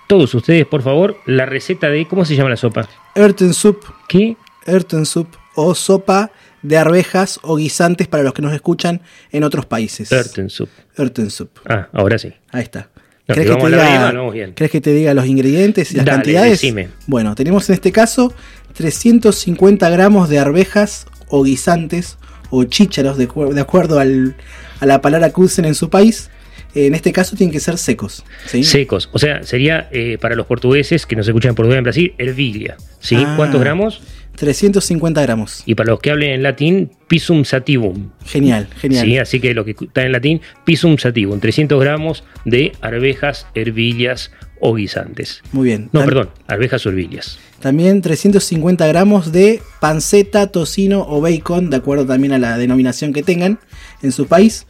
todos 0.08 0.34
ustedes, 0.36 0.66
por 0.66 0.82
favor, 0.82 1.18
la 1.26 1.46
receta 1.46 1.90
de 1.90 2.08
¿cómo 2.08 2.26
se 2.26 2.36
llama 2.36 2.50
la 2.50 2.58
sopa? 2.58 2.88
Earthen 3.16 3.54
soup. 3.54 3.84
¿Qué? 4.08 4.36
Earthen 4.66 5.06
soup 5.06 5.36
o 5.56 5.74
sopa 5.74 6.32
de 6.62 6.78
arvejas 6.78 7.40
o 7.44 7.56
guisantes 7.56 8.08
para 8.08 8.24
los 8.24 8.34
que 8.34 8.42
nos 8.42 8.54
escuchan 8.54 9.02
en 9.32 9.44
otros 9.44 9.66
países. 9.66 10.12
Earthen 10.12 10.50
soup. 10.50 10.70
Earthen 10.98 11.30
soup. 11.32 11.50
Ah, 11.68 11.88
ahora 11.94 12.18
sí. 12.18 12.34
Ahí 12.52 12.64
está. 12.64 12.90
¿Crees 13.34 13.50
que, 13.50 13.56
te 13.56 13.66
diga, 13.68 13.86
rima, 13.92 14.12
vamos 14.14 14.34
bien. 14.34 14.54
¿Crees 14.56 14.72
que 14.72 14.82
te 14.82 14.94
diga 14.94 15.14
los 15.14 15.26
ingredientes 15.26 15.92
y 15.92 15.96
las 15.98 16.06
Dale, 16.06 16.18
cantidades? 16.18 16.52
decime. 16.52 16.90
Bueno, 17.08 17.36
tenemos 17.36 17.68
en 17.70 17.76
este 17.76 17.92
caso 17.92 18.34
350 18.74 19.90
gramos 19.90 20.30
de 20.30 20.40
arvejas 20.40 21.06
o 21.28 21.44
guisantes 21.44 22.18
o 22.50 22.64
chícharos, 22.66 23.18
de, 23.18 23.28
acuer- 23.30 23.54
de 23.54 23.62
acuerdo 23.62 24.00
al- 24.00 24.36
a 24.80 24.86
la 24.86 25.02
palabra 25.02 25.30
que 25.32 25.42
usen 25.42 25.66
en 25.66 25.76
su 25.76 25.90
país. 25.90 26.30
En 26.74 26.96
este 26.96 27.12
caso 27.12 27.36
tienen 27.36 27.52
que 27.52 27.60
ser 27.60 27.78
secos. 27.78 28.24
¿sí? 28.46 28.64
Secos. 28.64 29.10
O 29.12 29.20
sea, 29.20 29.44
sería 29.44 29.90
eh, 29.92 30.18
para 30.22 30.36
los 30.36 30.46
portugueses 30.46 31.06
que 31.06 31.16
nos 31.18 31.28
escuchan 31.28 31.50
en 31.50 31.56
Portugal 31.56 31.78
en 31.80 31.84
Brasil, 31.84 32.14
ervilha. 32.18 32.78
¿Sí? 33.00 33.16
Ah. 33.18 33.34
¿Cuántos 33.36 33.60
gramos? 33.60 34.02
350 34.36 35.22
gramos. 35.22 35.64
Y 35.66 35.76
para 35.76 35.92
los 35.92 36.00
que 36.00 36.12
hablen 36.12 36.32
en 36.32 36.44
latín, 36.44 36.92
pisum 37.08 37.44
sativum. 37.46 38.10
Genial, 38.26 38.68
genial. 38.78 39.06
Sí, 39.06 39.18
así 39.18 39.40
que 39.40 39.54
lo 39.54 39.66
que 39.66 39.72
está 39.80 40.04
en 40.06 40.12
latín, 40.12 40.42
pisum 40.66 40.98
sativum. 40.98 41.40
300 41.40 41.80
gramos 41.80 42.24
de 42.46 42.72
arvejas, 42.82 43.48
hervillas 43.54 44.32
o 44.60 44.74
guisantes. 44.76 45.42
Muy 45.52 45.68
bien. 45.68 45.90
No, 45.92 46.02
Tam- 46.02 46.06
perdón, 46.06 46.30
arvejas 46.48 46.86
o 46.86 46.90
hervillas. 46.90 47.40
También 47.60 48.02
350 48.02 48.88
gramos 48.88 49.32
de 49.32 49.62
panceta, 49.80 50.48
tocino 50.48 51.06
o 51.08 51.22
bacon, 51.22 51.70
de 51.70 51.78
acuerdo 51.78 52.06
también 52.08 52.34
a 52.34 52.40
la 52.40 52.58
denominación 52.58 53.14
que 53.14 53.22
tengan 53.22 53.60
en 54.02 54.12
su 54.12 54.26
país. 54.26 54.66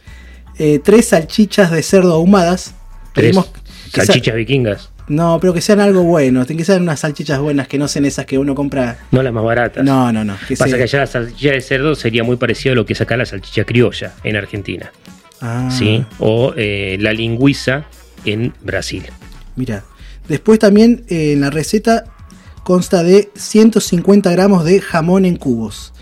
Eh, 0.58 0.80
tres 0.84 1.06
salchichas 1.08 1.70
de 1.70 1.82
cerdo 1.82 2.12
ahumadas. 2.14 2.74
Tres 3.14 3.36
salchichas 3.90 4.34
vikingas, 4.34 4.90
no, 5.08 5.38
pero 5.40 5.52
que 5.52 5.60
sean 5.60 5.80
algo 5.80 6.02
bueno. 6.02 6.44
Tienen 6.46 6.58
que 6.58 6.64
ser 6.64 6.80
unas 6.80 7.00
salchichas 7.00 7.38
buenas, 7.40 7.68
que 7.68 7.78
no 7.78 7.88
sean 7.88 8.04
esas 8.04 8.24
que 8.26 8.38
uno 8.38 8.54
compra. 8.54 8.98
no 9.10 9.22
las 9.22 9.32
más 9.32 9.44
baratas. 9.44 9.84
No, 9.84 10.12
no, 10.12 10.24
no. 10.24 10.36
Que 10.48 10.56
Pasa 10.56 10.68
sea- 10.70 10.76
que 10.78 10.82
allá 10.84 10.98
la 11.00 11.06
salchicha 11.06 11.50
de 11.52 11.60
cerdo 11.60 11.94
sería 11.94 12.24
muy 12.24 12.36
parecido 12.36 12.72
a 12.72 12.76
lo 12.76 12.86
que 12.86 12.94
saca 12.94 13.16
la 13.16 13.26
salchicha 13.26 13.64
criolla 13.64 14.14
en 14.24 14.36
Argentina. 14.36 14.92
Ah, 15.40 15.68
¿sí? 15.76 16.04
O 16.18 16.54
eh, 16.56 16.96
la 17.00 17.12
lingüiza 17.12 17.84
en 18.24 18.52
Brasil. 18.62 19.04
Mira. 19.56 19.84
Después 20.28 20.60
también 20.60 21.04
eh, 21.08 21.32
en 21.32 21.40
la 21.40 21.50
receta 21.50 22.04
consta 22.62 23.02
de 23.02 23.28
150 23.34 24.30
gramos 24.30 24.64
de 24.64 24.80
jamón 24.80 25.24
en 25.24 25.34
cubos. 25.36 25.92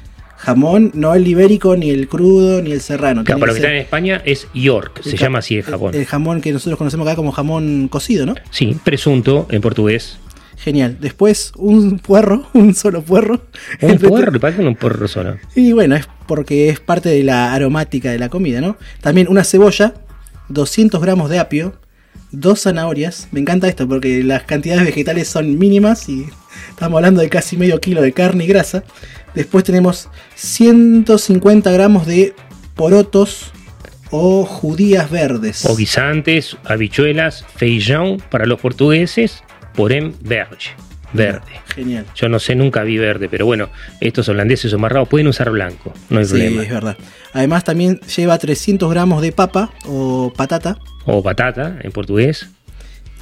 Jamón, 0.41 0.91
no 0.95 1.15
el 1.15 1.29
ibérico, 1.29 1.77
ni 1.77 1.91
el 1.91 2.09
crudo, 2.09 2.63
ni 2.63 2.73
el 2.73 2.81
serrano. 2.81 3.25
Claro, 3.25 3.41
para 3.41 3.53
los 3.53 3.57
que 3.57 3.61
ser 3.61 3.71
están 3.71 3.77
en 3.77 3.83
España 3.83 4.23
es 4.25 4.49
York, 4.55 5.03
se 5.03 5.19
llama 5.19 5.41
así 5.41 5.57
el 5.57 5.65
jabón. 5.65 5.95
El 5.95 6.07
jamón 6.07 6.41
que 6.41 6.51
nosotros 6.51 6.79
conocemos 6.79 7.07
acá 7.07 7.15
como 7.15 7.31
jamón 7.31 7.89
cocido, 7.89 8.25
¿no? 8.25 8.35
Sí, 8.51 8.75
presunto 8.83 9.47
en 9.51 9.61
portugués. 9.61 10.19
Genial. 10.57 10.97
Después 10.99 11.53
un 11.57 11.99
puerro, 11.99 12.47
un 12.55 12.75
solo 12.75 13.03
puerro. 13.03 13.43
Un 13.83 13.99
puerro, 13.99 14.41
parece 14.41 14.67
un 14.67 14.77
puerro 14.77 15.09
solo. 15.09 15.37
Y 15.55 15.73
bueno, 15.73 15.95
es 15.95 16.09
porque 16.27 16.71
es 16.71 16.81
parte 16.81 17.11
de 17.11 17.23
la 17.23 17.53
aromática 17.53 18.11
de 18.11 18.19
la 18.19 18.31
comida, 18.31 18.63
¿no? 18.63 18.79
También 19.03 19.29
una 19.29 19.45
cebolla, 19.45 19.93
200 20.49 21.03
gramos 21.03 21.29
de 21.29 21.39
apio, 21.39 21.75
dos 22.31 22.63
zanahorias. 22.63 23.29
Me 23.31 23.41
encanta 23.41 23.69
esto 23.69 23.87
porque 23.87 24.25
las 24.25 24.45
cantidades 24.45 24.85
vegetales 24.85 25.29
son 25.29 25.59
mínimas 25.59 26.09
y 26.09 26.27
estamos 26.71 26.97
hablando 26.97 27.21
de 27.21 27.29
casi 27.29 27.59
medio 27.59 27.79
kilo 27.79 28.01
de 28.01 28.13
carne 28.13 28.45
y 28.45 28.47
grasa. 28.47 28.85
Después 29.35 29.65
tenemos 29.65 30.09
150 30.37 31.71
gramos 31.71 32.07
de 32.07 32.35
porotos 32.75 33.53
o 34.11 34.45
judías 34.45 35.11
verdes. 35.11 35.65
O 35.67 35.77
guisantes, 35.77 36.57
habichuelas, 36.65 37.45
feijão 37.57 38.19
para 38.31 38.45
los 38.47 38.61
portugueses, 38.61 39.43
porém 39.75 40.13
verde. 40.21 40.67
Verde. 41.13 41.53
Genial. 41.75 42.05
Yo 42.15 42.29
no 42.29 42.39
sé, 42.39 42.55
nunca 42.55 42.85
vi 42.85 42.97
verde, 42.97 43.29
pero 43.29 43.45
bueno, 43.45 43.69
estos 44.01 44.29
holandeses 44.29 44.73
o 44.73 44.79
más 44.79 44.93
raros 44.93 45.09
pueden 45.09 45.27
usar 45.27 45.51
blanco, 45.51 45.93
no 46.09 46.19
hay 46.21 46.25
Sí, 46.25 46.31
problema. 46.33 46.63
es 46.63 46.71
verdad. 46.71 46.97
Además 47.33 47.65
también 47.65 48.01
lleva 48.17 48.39
300 48.39 48.89
gramos 48.91 49.21
de 49.23 49.33
papa 49.33 49.73
o 49.87 50.33
patata. 50.37 50.77
O 51.07 51.21
batata 51.23 51.79
en 51.83 51.91
portugués. 51.93 52.49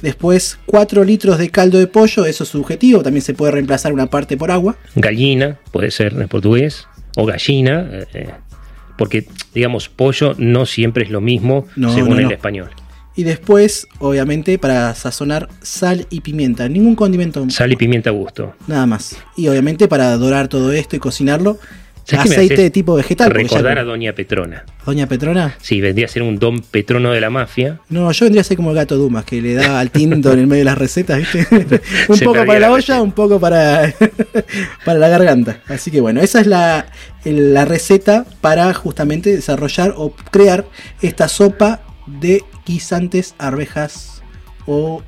Después 0.01 0.57
4 0.65 1.03
litros 1.03 1.37
de 1.37 1.49
caldo 1.49 1.77
de 1.77 1.87
pollo, 1.87 2.25
eso 2.25 2.43
es 2.43 2.49
subjetivo, 2.49 3.03
también 3.03 3.21
se 3.21 3.33
puede 3.33 3.51
reemplazar 3.51 3.91
una 3.93 4.07
parte 4.07 4.37
por 4.37 4.51
agua. 4.51 4.77
Gallina, 4.95 5.59
puede 5.71 5.91
ser 5.91 6.13
en 6.13 6.27
portugués. 6.27 6.87
O 7.15 7.25
gallina, 7.25 7.89
eh, 7.91 8.05
eh, 8.13 8.29
porque 8.97 9.25
digamos, 9.53 9.89
pollo 9.89 10.35
no 10.37 10.65
siempre 10.65 11.03
es 11.03 11.09
lo 11.09 11.21
mismo 11.21 11.65
No, 11.75 11.93
según 11.93 12.11
no, 12.11 12.19
el 12.19 12.31
español. 12.31 12.69
Y 13.15 13.23
después, 13.23 13.87
obviamente, 13.97 14.57
para 14.57 14.95
sazonar 14.95 15.49
sal 15.61 16.07
y 16.09 16.21
pimienta. 16.21 16.69
Ningún 16.69 16.95
condimento, 16.95 17.49
Sal 17.49 17.73
y 17.73 17.75
pimienta 17.75 18.11
a 18.11 18.13
gusto. 18.13 18.53
nada 18.67 18.85
más. 18.85 19.17
Y 19.35 19.47
obviamente 19.49 19.89
para 19.89 20.15
dorar 20.15 20.47
todo 20.47 20.71
esto 20.71 20.95
y 20.95 20.99
cocinarlo, 20.99 21.57
¿Sabes 21.57 21.57
qué 21.57 21.57
me 21.57 21.88
aceite 22.17 22.61
de 22.61 22.69
tipo 22.69 22.95
vegetal. 22.95 23.27
ya- 23.29 23.33
Recordar 23.33 23.79
a 23.79 23.83
Doña 23.83 24.13
Petrona. 24.13 24.65
Doña 24.85 25.07
Petrona. 25.07 25.55
Sí, 25.61 25.81
vendría 25.81 26.05
a 26.07 26.09
ser 26.09 26.23
un 26.23 26.39
don 26.39 26.59
Petrono 26.61 27.11
de 27.11 27.21
la 27.21 27.29
mafia. 27.29 27.79
No, 27.89 28.11
yo 28.11 28.25
vendría 28.25 28.41
a 28.41 28.43
ser 28.43 28.57
como 28.57 28.71
el 28.71 28.75
gato 28.75 28.95
Dumas, 28.97 29.25
que 29.25 29.41
le 29.41 29.53
da 29.53 29.79
al 29.79 29.91
tinto 29.91 30.31
en 30.33 30.39
el 30.39 30.47
medio 30.47 30.61
de 30.61 30.65
las 30.65 30.77
recetas, 30.77 31.17
¿viste? 31.19 31.45
un 32.09 32.17
Se 32.17 32.25
poco 32.25 32.45
para 32.45 32.59
la 32.59 32.67
la 32.67 32.71
olla, 32.73 33.01
un 33.01 33.11
poco 33.11 33.39
para, 33.39 33.93
para 34.85 34.99
la 34.99 35.09
garganta. 35.09 35.59
Así 35.67 35.91
que 35.91 36.01
bueno, 36.01 36.21
esa 36.21 36.41
es 36.41 36.47
la, 36.47 36.87
la 37.25 37.65
receta 37.65 38.25
para 38.41 38.73
justamente 38.73 39.35
desarrollar 39.35 39.93
o 39.97 40.11
crear 40.31 40.65
esta 41.01 41.27
sopa 41.27 41.81
de 42.07 42.43
guisantes, 42.65 43.35
arvejas 43.37 44.21
o 44.65 45.03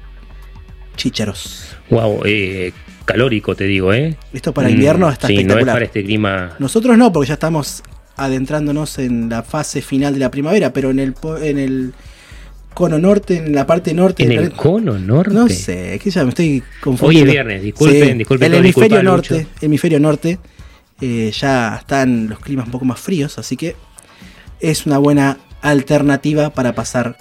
chícharos. 0.95 1.75
Wow, 1.89 2.21
eh, 2.25 2.73
calórico 3.11 3.55
te 3.55 3.65
digo, 3.65 3.93
¿eh? 3.93 4.15
Esto 4.33 4.53
para 4.53 4.69
invierno 4.69 5.07
Mm, 5.07 5.11
está 5.13 5.27
Sí, 5.27 5.33
no 5.33 5.39
es 5.39 5.45
espectacular. 5.45 5.75
para 5.75 5.85
este 5.85 6.03
clima. 6.03 6.55
Nosotros 6.59 6.97
no, 6.97 7.11
porque 7.11 7.27
ya 7.29 7.33
estamos 7.35 7.83
adentrándonos 8.15 8.99
en 8.99 9.29
la 9.29 9.43
fase 9.43 9.81
final 9.81 10.13
de 10.13 10.19
la 10.19 10.31
primavera, 10.31 10.73
pero 10.73 10.91
en 10.91 10.99
el, 10.99 11.15
en 11.41 11.57
el 11.57 11.93
cono 12.73 12.99
norte, 12.99 13.37
en 13.37 13.53
la 13.55 13.65
parte 13.65 13.93
norte. 13.93 14.23
En 14.23 14.31
el 14.31 14.51
cono 14.51 14.97
norte. 14.99 15.33
No 15.33 15.47
sé, 15.49 15.99
que 16.01 16.09
ya 16.09 16.23
me 16.23 16.29
estoy 16.29 16.59
Hoy 16.59 16.63
confundiendo. 16.81 17.29
es 17.29 17.33
viernes, 17.33 17.63
disculpen, 17.63 18.17
disculpen 18.17 18.53
El 18.53 18.59
hemisferio 18.59 19.03
norte, 19.03 19.47
hemisferio 19.61 19.99
norte, 19.99 20.39
eh, 21.01 21.31
ya 21.37 21.77
están 21.77 22.29
los 22.29 22.39
climas 22.39 22.65
un 22.67 22.71
poco 22.71 22.85
más 22.85 22.99
fríos, 22.99 23.37
así 23.37 23.57
que 23.57 23.75
es 24.59 24.85
una 24.85 24.97
buena 24.99 25.37
alternativa 25.61 26.51
para 26.51 26.73
pasar 26.73 27.17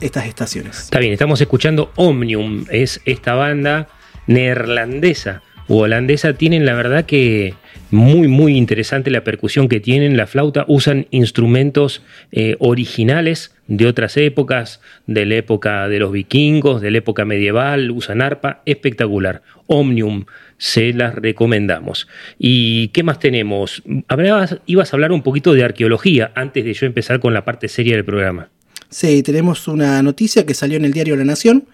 estas 0.00 0.26
estaciones. 0.26 0.78
Está 0.78 1.00
bien, 1.00 1.12
estamos 1.12 1.40
escuchando 1.40 1.90
Omnium, 1.96 2.64
es 2.70 3.00
esta 3.04 3.34
banda 3.34 3.88
neerlandesa 4.28 5.42
u 5.66 5.78
holandesa. 5.78 6.34
Tienen 6.34 6.64
la 6.64 6.74
verdad 6.74 7.04
que 7.04 7.54
muy, 7.90 8.28
muy 8.28 8.56
interesante 8.56 9.10
la 9.10 9.24
percusión 9.24 9.68
que 9.68 9.80
tienen, 9.80 10.16
la 10.16 10.26
flauta, 10.26 10.64
usan 10.68 11.06
instrumentos 11.10 12.02
eh, 12.32 12.56
originales 12.58 13.54
de 13.66 13.86
otras 13.86 14.16
épocas, 14.16 14.80
de 15.06 15.26
la 15.26 15.36
época 15.36 15.88
de 15.88 15.98
los 15.98 16.12
vikingos, 16.12 16.80
de 16.80 16.90
la 16.90 16.98
época 16.98 17.24
medieval, 17.24 17.90
usan 17.90 18.22
arpa, 18.22 18.62
espectacular. 18.66 19.42
Omnium, 19.66 20.24
se 20.56 20.92
las 20.92 21.14
recomendamos. 21.14 22.08
¿Y 22.38 22.88
qué 22.88 23.02
más 23.02 23.18
tenemos? 23.18 23.82
Hablabas, 24.08 24.58
ibas 24.66 24.92
a 24.92 24.96
hablar 24.96 25.12
un 25.12 25.22
poquito 25.22 25.52
de 25.52 25.64
arqueología 25.64 26.32
antes 26.34 26.64
de 26.64 26.72
yo 26.72 26.86
empezar 26.86 27.20
con 27.20 27.34
la 27.34 27.44
parte 27.44 27.68
seria 27.68 27.94
del 27.94 28.04
programa. 28.04 28.48
Sí, 28.90 29.22
tenemos 29.22 29.68
una 29.68 30.02
noticia 30.02 30.46
que 30.46 30.54
salió 30.54 30.78
en 30.78 30.86
el 30.86 30.92
diario 30.92 31.16
La 31.16 31.24
Nación 31.24 31.66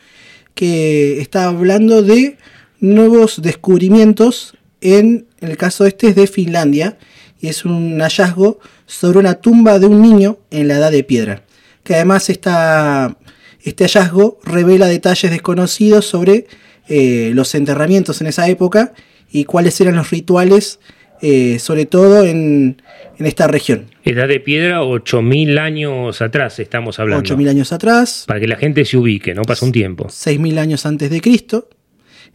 que 0.54 1.20
está 1.20 1.46
hablando 1.46 2.02
de 2.02 2.38
nuevos 2.80 3.42
descubrimientos 3.42 4.56
en, 4.80 5.26
el 5.40 5.56
caso 5.56 5.86
este 5.86 6.08
es 6.08 6.14
de 6.14 6.26
Finlandia 6.26 6.98
y 7.40 7.48
es 7.48 7.64
un 7.64 8.00
hallazgo 8.00 8.58
sobre 8.86 9.18
una 9.18 9.34
tumba 9.34 9.78
de 9.78 9.86
un 9.86 10.02
niño 10.02 10.38
en 10.50 10.68
la 10.68 10.76
edad 10.76 10.90
de 10.90 11.04
piedra. 11.04 11.44
Que 11.82 11.94
además 11.94 12.30
esta, 12.30 13.16
este 13.62 13.84
hallazgo 13.84 14.38
revela 14.44 14.86
detalles 14.86 15.30
desconocidos 15.30 16.06
sobre 16.06 16.46
eh, 16.88 17.32
los 17.34 17.54
enterramientos 17.54 18.20
en 18.20 18.26
esa 18.26 18.48
época 18.48 18.92
y 19.30 19.44
cuáles 19.44 19.80
eran 19.80 19.96
los 19.96 20.10
rituales, 20.10 20.80
eh, 21.22 21.58
sobre 21.58 21.86
todo 21.86 22.24
en, 22.24 22.82
en 23.18 23.26
esta 23.26 23.46
región. 23.46 23.86
Edad 24.04 24.28
de 24.28 24.40
piedra, 24.40 24.82
8.000 24.82 25.58
años 25.58 26.20
atrás 26.22 26.58
estamos 26.58 26.98
hablando. 26.98 27.34
8.000 27.34 27.48
años 27.48 27.72
atrás, 27.72 28.24
Para 28.26 28.40
que 28.40 28.46
la 28.48 28.56
gente 28.56 28.84
se 28.84 28.96
ubique, 28.96 29.34
¿no? 29.34 29.42
Pasa 29.42 29.64
un 29.64 29.72
tiempo. 29.72 30.06
6.000 30.08 30.58
años 30.58 30.84
antes 30.86 31.10
de 31.10 31.20
Cristo. 31.20 31.68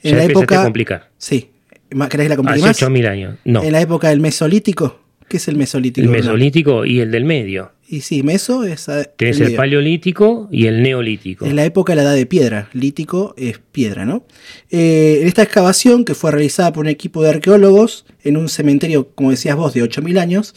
En 0.02 0.12
Ya 0.12 0.18
la 0.18 0.24
época. 0.26 0.62
a 0.62 0.64
complicar. 0.64 1.10
Sí. 1.18 1.50
¿Querés 1.90 2.26
que 2.26 2.30
la 2.30 2.36
complique 2.38 2.68
Hace 2.68 2.86
más? 2.86 2.92
8.000 2.92 3.08
años. 3.08 3.36
No. 3.46 3.64
En 3.64 3.72
la 3.72 3.82
época 3.82 4.10
del 4.10 4.20
Mesolítico. 4.20 5.00
¿Qué 5.28 5.38
es 5.38 5.48
el 5.48 5.58
Mesolítico? 5.58 6.06
El 6.06 6.12
mesolítico 6.12 6.86
y 6.86 7.02
el 7.02 7.12
del 7.12 7.26
medio. 7.26 7.72
Y 7.92 8.02
sí, 8.02 8.22
Meso 8.22 8.64
es. 8.66 8.86
Tenés 9.18 9.40
el 9.40 9.56
paleolítico 9.56 10.48
y 10.52 10.68
el 10.68 10.84
neolítico. 10.84 11.48
En 11.48 11.56
la 11.56 11.66
época 11.66 11.94
de 11.94 11.96
la 11.98 12.04
edad 12.04 12.14
de 12.14 12.28
piedra. 12.28 12.70
Lítico 12.74 13.34
es 13.36 13.60
piedra, 13.72 14.06
¿no? 14.06 14.28
Eh, 14.70 15.18
en 15.22 15.28
esta 15.28 15.42
excavación, 15.42 16.06
que 16.06 16.14
fue 16.14 16.30
realizada 16.30 16.72
por 16.72 16.86
un 16.86 16.90
equipo 16.90 17.24
de 17.24 17.30
arqueólogos 17.30 18.06
en 18.22 18.38
un 18.38 18.48
cementerio, 18.48 19.10
como 19.16 19.32
decías 19.32 19.56
vos, 19.56 19.74
de 19.74 19.82
8.000 19.82 20.20
años, 20.20 20.54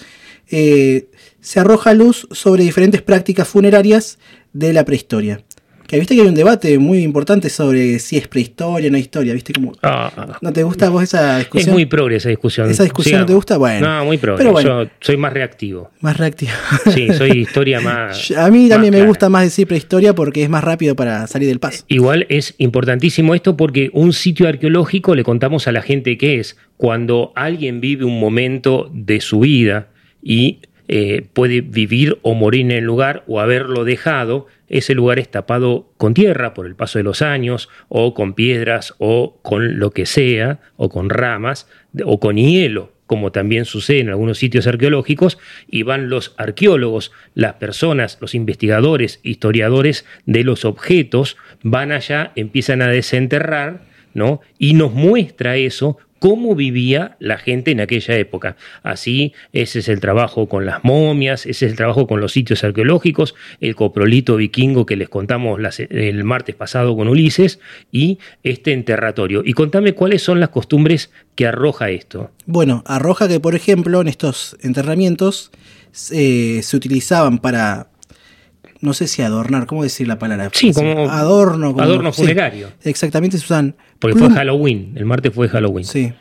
eh, 0.51 1.07
se 1.41 1.59
arroja 1.59 1.95
luz 1.95 2.29
sobre 2.33 2.65
diferentes 2.65 3.01
prácticas 3.01 3.49
funerarias 3.49 4.19
de 4.53 4.75
la 4.75 4.85
prehistoria. 4.85 5.43
Que 5.93 5.99
viste 5.99 6.15
que 6.15 6.23
hay 6.23 6.27
un 6.27 6.35
debate 6.35 6.79
muy 6.79 7.03
importante 7.03 7.51
sobre 7.51 7.99
si 7.99 8.17
es 8.17 8.27
prehistoria 8.27 8.89
o 8.89 8.91
no 8.91 8.97
historia, 8.97 9.35
viste 9.35 9.53
como... 9.53 9.73
Ah, 9.83 10.39
¿No 10.41 10.51
te 10.51 10.63
gusta 10.63 10.89
vos 10.89 11.03
esa 11.03 11.37
discusión? 11.37 11.69
es 11.69 11.75
muy 11.75 11.85
progre 11.85 12.17
esa 12.17 12.31
discusión. 12.31 12.71
¿Esa 12.71 12.85
discusión 12.85 13.21
no 13.21 13.27
te 13.27 13.35
gusta? 13.35 13.59
Bueno. 13.59 13.87
No, 13.87 14.07
muy 14.07 14.17
progre. 14.17 14.39
Pero 14.39 14.53
bueno. 14.53 14.85
Yo 14.85 14.91
soy 15.03 15.19
más 15.19 15.35
reactivo. 15.35 15.91
Más 16.01 16.17
reactivo. 16.17 16.53
Sí, 16.95 17.09
soy 17.13 17.33
historia 17.41 17.83
más. 17.83 18.31
a 18.31 18.51
mí 18.51 18.71
también 18.71 18.93
me 18.93 19.01
clara. 19.01 19.07
gusta 19.07 19.29
más 19.29 19.45
decir 19.45 19.67
prehistoria 19.67 20.15
porque 20.15 20.43
es 20.43 20.49
más 20.49 20.65
rápido 20.65 20.97
para 20.97 21.27
salir 21.27 21.47
del 21.47 21.61
paso. 21.61 21.85
Igual 21.89 22.25
es 22.31 22.55
importantísimo 22.57 23.35
esto 23.35 23.59
porque 23.59 23.91
un 23.93 24.15
sitio 24.15 24.49
arqueológico 24.49 25.15
le 25.15 25.25
contamos 25.25 25.69
a 25.69 25.73
la 25.73 25.83
gente 25.83 26.17
que 26.17 26.41
es 26.41 26.57
cuando 26.79 27.35
alguien 27.35 27.83
vive 27.83 28.07
un 28.07 28.19
momento 28.19 28.91
de 28.95 29.21
su 29.21 29.41
vida 29.41 29.89
y 30.23 30.61
eh, 30.89 31.27
puede 31.33 31.61
vivir 31.61 32.19
o 32.23 32.35
morir 32.35 32.63
en 32.63 32.71
el 32.73 32.85
lugar 32.85 33.25
o 33.27 33.41
haberlo 33.41 33.85
dejado, 33.85 34.47
ese 34.69 34.95
lugar 34.95 35.19
es 35.19 35.31
tapado 35.31 35.91
con 35.97 36.15
tierra 36.15 36.55
por 36.55 36.67
el 36.67 36.75
paso 36.75 36.99
de 36.99 37.05
los 37.05 37.23
años 37.23 37.69
o 37.89 38.15
con 38.15 38.35
piedras 38.35 38.95
o 38.99 39.39
con 39.43 39.79
lo 39.79 39.91
que 39.91 40.07
sea 40.07 40.61
o 40.77 40.89
con 40.89 41.11
ramas 41.11 41.69
o 42.05 42.19
con 42.21 42.37
hielo 42.37 42.93
como 43.13 43.31
también 43.31 43.67
sucede 43.67 44.01
en 44.01 44.09
algunos 44.09 44.39
sitios 44.39 44.67
arqueológicos, 44.67 45.37
y 45.69 45.83
van 45.83 46.09
los 46.09 46.33
arqueólogos, 46.39 47.13
las 47.35 47.57
personas, 47.57 48.17
los 48.23 48.35
investigadores, 48.35 49.21
historiadores 49.23 50.07
de 50.25 50.45
los 50.45 50.65
objetos, 50.65 51.37
van 51.63 51.93
allá, 51.93 52.33
empiezan 52.37 52.81
a 52.81 52.87
desenterrar, 52.87 53.83
¿no? 54.15 54.41
Y 54.59 54.73
nos 54.73 54.95
muestra 54.95 55.59
eso 55.59 55.99
cómo 56.23 56.55
vivía 56.55 57.17
la 57.19 57.37
gente 57.37 57.73
en 57.73 57.81
aquella 57.81 58.17
época. 58.17 58.55
Así, 58.85 59.33
ese 59.53 59.81
es 59.81 59.89
el 59.89 59.99
trabajo 59.99 60.49
con 60.49 60.65
las 60.65 60.85
momias, 60.85 61.47
ese 61.47 61.67
es 61.67 61.73
el 61.73 61.77
trabajo 61.77 62.07
con 62.07 62.21
los 62.21 62.31
sitios 62.31 62.63
arqueológicos, 62.63 63.35
el 63.61 63.75
coprolito 63.75 64.37
vikingo 64.37 64.87
que 64.87 64.95
les 64.95 65.09
contamos 65.09 65.59
el 65.81 66.23
martes 66.23 66.55
pasado 66.55 66.97
con 66.97 67.09
Ulises, 67.09 67.59
y 67.91 68.21
este 68.45 68.73
enterratorio. 68.73 69.43
Y 69.45 69.53
contame 69.55 69.95
cuáles 69.95 70.23
son 70.23 70.39
las 70.39 70.51
costumbres 70.51 71.11
que 71.35 71.49
arroja 71.49 71.91
esto. 71.91 72.31
Bueno, 72.47 72.85
arroja 72.87 73.27
que, 73.27 73.41
por 73.41 73.57
ejemplo, 73.57 74.01
en 74.01 74.07
estos 74.07 74.57
enterramientos 74.61 75.51
eh, 76.13 76.61
se 76.63 76.77
utilizaban 76.77 77.41
para, 77.41 77.89
no 78.83 78.93
sé 78.93 79.07
si 79.07 79.23
adornar, 79.23 79.65
¿cómo 79.67 79.83
decir 79.83 80.07
la 80.07 80.19
palabra? 80.19 80.51
Sí, 80.53 80.73
como 80.75 81.09
adorno. 81.11 81.73
como- 81.73 81.83
adorno 81.83 82.13
sí, 82.13 82.21
funerario. 82.23 82.69
exactamente, 82.83 83.39
se 83.39 83.45
usan... 83.45 83.75
Porque 83.99 84.19
fue 84.19 84.29
Halloween, 84.31 84.93
el 84.97 85.07
martes 85.07 85.33
fue 85.35 85.49
Halloween. 85.49 85.85
Sí, 85.87 86.13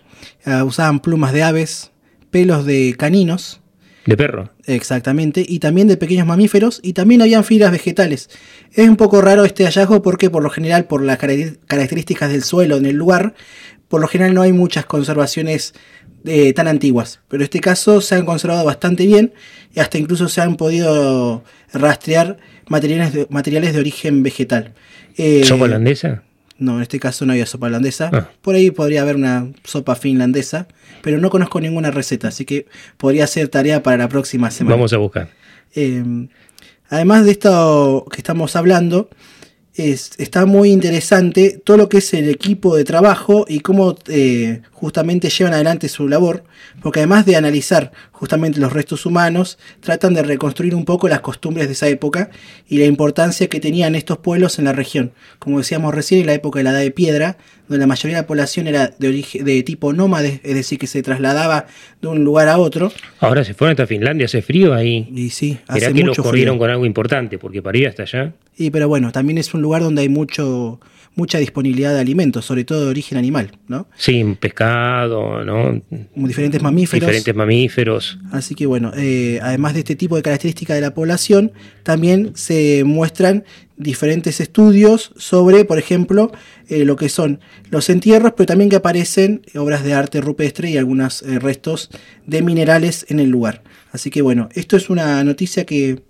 Ah, 0.45 0.63
usaban 0.63 0.99
plumas 1.01 1.33
de 1.33 1.43
aves, 1.43 1.91
pelos 2.29 2.65
de 2.65 2.95
caninos, 2.97 3.59
De 4.05 4.15
perro. 4.17 4.51
Exactamente, 4.67 5.43
y 5.47 5.59
también 5.59 5.87
de 5.87 5.97
pequeños 5.97 6.25
mamíferos, 6.27 6.79
y 6.83 6.93
también 6.93 7.21
habían 7.21 7.43
fibras 7.43 7.71
vegetales. 7.71 8.29
Es 8.73 8.87
un 8.87 8.95
poco 8.97 9.21
raro 9.21 9.45
este 9.45 9.63
hallazgo 9.65 10.01
porque 10.01 10.29
por 10.29 10.41
lo 10.43 10.49
general, 10.49 10.85
por 10.85 11.03
las 11.03 11.17
caracter- 11.19 11.59
características 11.67 12.31
del 12.31 12.43
suelo 12.43 12.77
en 12.77 12.85
el 12.85 12.95
lugar, 12.95 13.33
por 13.87 13.99
lo 14.01 14.07
general 14.07 14.33
no 14.33 14.41
hay 14.43 14.53
muchas 14.53 14.85
conservaciones 14.85 15.73
eh, 16.25 16.53
tan 16.53 16.67
antiguas. 16.67 17.19
Pero 17.27 17.41
en 17.41 17.45
este 17.45 17.59
caso 17.59 18.01
se 18.01 18.15
han 18.15 18.25
conservado 18.25 18.65
bastante 18.65 19.05
bien, 19.05 19.33
y 19.73 19.79
hasta 19.79 19.97
incluso 19.97 20.27
se 20.29 20.41
han 20.41 20.57
podido 20.57 21.43
rastrear 21.73 22.37
materiales 22.67 23.13
de, 23.13 23.27
materiales 23.29 23.73
de 23.73 23.79
origen 23.79 24.23
vegetal. 24.23 24.73
Eh, 25.17 25.43
¿Sopa 25.45 25.65
holandesa? 25.65 26.23
no, 26.61 26.75
en 26.75 26.83
este 26.83 26.99
caso 26.99 27.25
no 27.25 27.33
había 27.33 27.47
sopa 27.47 27.67
holandesa. 27.67 28.11
Ah. 28.13 28.29
Por 28.41 28.53
ahí 28.53 28.69
podría 28.69 29.01
haber 29.01 29.15
una 29.15 29.47
sopa 29.63 29.95
finlandesa, 29.95 30.67
pero 31.01 31.17
no 31.17 31.31
conozco 31.31 31.59
ninguna 31.59 31.89
receta, 31.89 32.27
así 32.27 32.45
que 32.45 32.67
podría 32.97 33.25
ser 33.25 33.47
tarea 33.47 33.81
para 33.81 33.97
la 33.97 34.07
próxima 34.07 34.51
semana. 34.51 34.75
Vamos 34.75 34.93
a 34.93 34.97
buscar. 34.97 35.29
Eh, 35.73 36.03
además 36.87 37.25
de 37.25 37.31
esto 37.31 38.05
que 38.11 38.17
estamos 38.17 38.55
hablando, 38.55 39.09
es- 39.75 40.11
está 40.17 40.45
muy 40.45 40.69
interesante 40.71 41.61
todo 41.63 41.77
lo 41.77 41.87
que 41.89 41.99
es 41.99 42.13
el 42.13 42.29
equipo 42.29 42.75
de 42.75 42.83
trabajo 42.83 43.45
y 43.47 43.61
cómo 43.61 43.95
eh, 44.07 44.61
justamente 44.71 45.29
llevan 45.29 45.53
adelante 45.53 45.87
su 45.87 46.07
labor, 46.09 46.43
porque 46.81 46.99
además 46.99 47.25
de 47.25 47.35
analizar 47.37 47.91
justamente 48.11 48.59
los 48.59 48.73
restos 48.73 49.05
humanos, 49.05 49.57
tratan 49.79 50.13
de 50.13 50.23
reconstruir 50.23 50.75
un 50.75 50.85
poco 50.85 51.07
las 51.07 51.21
costumbres 51.21 51.67
de 51.67 51.73
esa 51.73 51.87
época 51.87 52.29
y 52.67 52.77
la 52.77 52.85
importancia 52.85 53.47
que 53.47 53.59
tenían 53.59 53.95
estos 53.95 54.17
pueblos 54.19 54.59
en 54.59 54.65
la 54.65 54.73
región. 54.73 55.11
Como 55.39 55.57
decíamos 55.59 55.95
recién, 55.95 56.21
en 56.21 56.27
la 56.27 56.33
época 56.33 56.59
de 56.59 56.63
la 56.65 56.71
Edad 56.71 56.79
de 56.81 56.91
Piedra, 56.91 57.37
donde 57.67 57.79
la 57.83 57.87
mayoría 57.87 58.17
de 58.17 58.23
la 58.23 58.27
población 58.27 58.67
era 58.67 58.93
de, 58.99 59.07
origen, 59.07 59.45
de 59.45 59.63
tipo 59.63 59.93
nómade, 59.93 60.41
es 60.43 60.53
decir, 60.55 60.77
que 60.77 60.87
se 60.87 61.01
trasladaba 61.01 61.65
de 62.01 62.07
un 62.09 62.23
lugar 62.23 62.49
a 62.49 62.57
otro. 62.57 62.91
Ahora 63.21 63.43
se 63.45 63.53
fueron 63.53 63.71
hasta 63.71 63.87
Finlandia, 63.87 64.25
hace 64.25 64.41
frío 64.41 64.73
ahí. 64.73 65.07
Y 65.15 65.29
sí, 65.29 65.57
Mirá 65.69 65.87
hace 65.87 65.93
que 65.93 65.99
los 66.01 66.09
mucho 66.09 66.23
corrieron 66.23 66.55
frío. 66.55 66.59
con 66.59 66.69
algo 66.69 66.85
importante, 66.85 67.37
porque 67.39 67.61
para 67.61 67.77
ir 67.77 67.87
hasta 67.87 68.03
allá. 68.03 68.33
Y 68.57 68.69
pero 68.69 68.87
bueno, 68.87 69.11
también 69.11 69.37
es 69.37 69.53
un 69.53 69.61
lugar 69.61 69.81
donde 69.81 70.01
hay 70.01 70.09
mucho 70.09 70.79
mucha 71.15 71.39
disponibilidad 71.39 71.93
de 71.93 71.99
alimentos, 71.99 72.45
sobre 72.45 72.63
todo 72.63 72.85
de 72.85 72.89
origen 72.89 73.17
animal, 73.17 73.51
¿no? 73.67 73.87
Sí, 73.97 74.23
pescado, 74.39 75.43
¿no? 75.43 75.81
Diferentes 76.15 76.61
mamíferos. 76.61 77.01
Diferentes 77.01 77.35
mamíferos. 77.35 78.17
Así 78.31 78.55
que 78.55 78.65
bueno, 78.65 78.93
eh, 78.95 79.39
además 79.41 79.73
de 79.73 79.79
este 79.79 79.95
tipo 79.95 80.15
de 80.15 80.21
características 80.21 80.75
de 80.75 80.81
la 80.81 80.93
población, 80.93 81.51
también 81.83 82.31
se 82.35 82.83
muestran 82.85 83.43
diferentes 83.75 84.39
estudios 84.39 85.11
sobre, 85.17 85.65
por 85.65 85.79
ejemplo, 85.79 86.31
eh, 86.69 86.85
lo 86.85 86.95
que 86.95 87.09
son 87.09 87.41
los 87.69 87.89
entierros, 87.89 88.33
pero 88.37 88.47
también 88.47 88.69
que 88.69 88.77
aparecen 88.77 89.41
obras 89.55 89.83
de 89.83 89.93
arte 89.93 90.21
rupestre 90.21 90.69
y 90.69 90.77
algunos 90.77 91.23
eh, 91.23 91.39
restos 91.39 91.89
de 92.25 92.41
minerales 92.41 93.05
en 93.09 93.19
el 93.19 93.29
lugar. 93.29 93.63
Así 93.91 94.09
que 94.09 94.21
bueno, 94.21 94.47
esto 94.53 94.77
es 94.77 94.89
una 94.89 95.21
noticia 95.23 95.65
que 95.65 96.03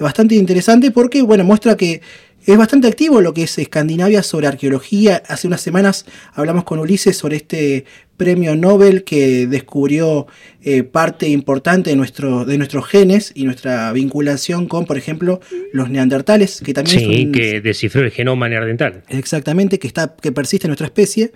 bastante 0.00 0.34
interesante 0.34 0.90
porque, 0.90 1.22
bueno, 1.22 1.44
muestra 1.44 1.76
que 1.76 2.00
es 2.46 2.56
bastante 2.56 2.88
activo 2.88 3.20
lo 3.20 3.34
que 3.34 3.42
es 3.42 3.58
Escandinavia 3.58 4.22
sobre 4.22 4.46
arqueología. 4.46 5.22
Hace 5.28 5.46
unas 5.46 5.60
semanas 5.60 6.06
hablamos 6.32 6.64
con 6.64 6.78
Ulises 6.78 7.16
sobre 7.16 7.36
este 7.36 7.84
premio 8.16 8.56
Nobel 8.56 9.04
que 9.04 9.46
descubrió 9.46 10.26
eh, 10.62 10.82
parte 10.82 11.28
importante 11.28 11.90
de, 11.90 11.96
nuestro, 11.96 12.44
de 12.44 12.56
nuestros 12.58 12.86
genes 12.86 13.32
y 13.34 13.44
nuestra 13.44 13.92
vinculación 13.92 14.66
con, 14.66 14.86
por 14.86 14.96
ejemplo, 14.96 15.40
los 15.72 15.90
neandertales, 15.90 16.60
que 16.64 16.72
también 16.74 16.98
Sí, 16.98 17.04
es 17.12 17.26
un- 17.26 17.32
que 17.32 17.60
descifró 17.60 18.02
el 18.02 18.10
genoma 18.10 18.48
neandertal. 18.48 19.02
exactamente, 19.08 19.78
que 19.78 19.86
está, 19.86 20.16
que 20.20 20.32
persiste 20.32 20.66
en 20.66 20.70
nuestra 20.70 20.86
especie, 20.86 21.32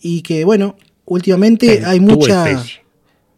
y 0.00 0.22
que 0.22 0.44
bueno, 0.44 0.76
últimamente 1.06 1.78
En 1.78 1.84
hay 1.86 2.00
mucha. 2.00 2.48
especie. 2.50 2.80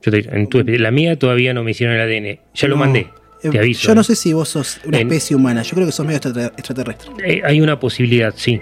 Yo 0.03 0.11
te- 0.13 0.37
en 0.37 0.49
tu 0.49 0.59
especie. 0.59 0.79
La 0.81 0.91
mía 0.91 1.17
todavía 1.19 1.53
no 1.55 1.63
me 1.63 1.73
hicieron 1.73 1.95
el 1.95 2.01
ADN. 2.03 2.41
Ya 2.55 2.69
lo 2.69 2.77
mandé. 2.77 3.09
Eh, 3.43 3.51
Te 3.51 3.59
aviso. 3.59 3.89
Yo 3.89 3.95
no 3.95 4.03
sé 4.05 4.15
si 4.17 4.33
vos 4.33 4.49
sos 4.49 4.81
una 4.85 4.99
En- 4.99 5.07
especie 5.09 5.37
humana, 5.37 5.63
yo 5.63 5.75
creo 5.75 5.87
que 5.87 5.93
sos 5.93 6.05
medio 6.07 6.17
extra- 6.19 6.47
extraterrestre. 6.57 7.11
Eh, 7.25 7.41
hay 7.45 7.61
una 7.61 7.79
posibilidad, 7.79 8.35
sí. 8.37 8.61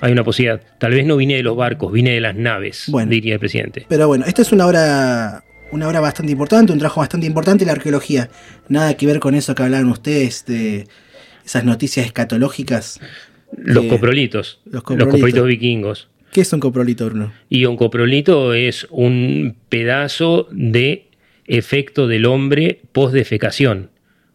Hay 0.00 0.12
una 0.12 0.24
posibilidad. 0.24 0.60
Tal 0.78 0.92
vez 0.92 1.06
no 1.06 1.16
vine 1.16 1.36
de 1.36 1.42
los 1.42 1.56
barcos, 1.56 1.92
vine 1.92 2.10
de 2.10 2.20
las 2.20 2.34
naves, 2.34 2.84
Bueno. 2.88 3.10
diría 3.10 3.34
el 3.34 3.40
presidente. 3.40 3.86
Pero 3.88 4.08
bueno, 4.08 4.24
esta 4.26 4.42
es 4.42 4.50
una 4.52 4.66
obra, 4.66 5.44
una 5.70 5.86
obra 5.88 6.00
bastante 6.00 6.32
importante, 6.32 6.72
un 6.72 6.78
trabajo 6.80 7.00
bastante 7.00 7.26
importante, 7.26 7.64
la 7.64 7.72
arqueología. 7.72 8.28
Nada 8.68 8.94
que 8.96 9.06
ver 9.06 9.20
con 9.20 9.34
eso 9.36 9.54
que 9.54 9.62
hablaban 9.62 9.88
ustedes 9.88 10.44
de 10.46 10.86
esas 11.44 11.64
noticias 11.64 12.04
escatológicas. 12.06 12.98
Los 13.56 13.84
Eh, 13.84 13.88
coprolitos. 13.88 14.60
los 14.64 14.82
coprolitos 14.82 15.46
vikingos. 15.46 16.08
¿Qué 16.32 16.40
es 16.40 16.52
un 16.52 16.60
coprolito, 16.60 17.06
Bruno? 17.06 17.32
Y 17.48 17.66
un 17.66 17.76
coprolito 17.76 18.54
es 18.54 18.86
un 18.90 19.54
pedazo 19.68 20.48
de 20.50 21.08
efecto 21.46 22.08
del 22.08 22.24
hombre 22.26 22.80
post-defecación, 22.92 23.90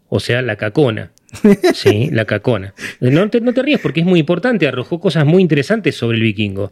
o 0.09 0.19
sea, 0.19 0.41
la 0.41 0.55
cacona. 0.55 1.11
Sí, 1.73 2.09
la 2.11 2.25
cacona. 2.25 2.73
No 2.99 3.29
te, 3.29 3.41
no 3.41 3.53
te 3.53 3.61
rías 3.61 3.81
porque 3.81 3.99
es 3.99 4.05
muy 4.05 4.19
importante, 4.19 4.67
arrojó 4.67 4.99
cosas 4.99 5.25
muy 5.25 5.41
interesantes 5.41 5.95
sobre 5.95 6.17
el 6.17 6.23
vikingo. 6.23 6.71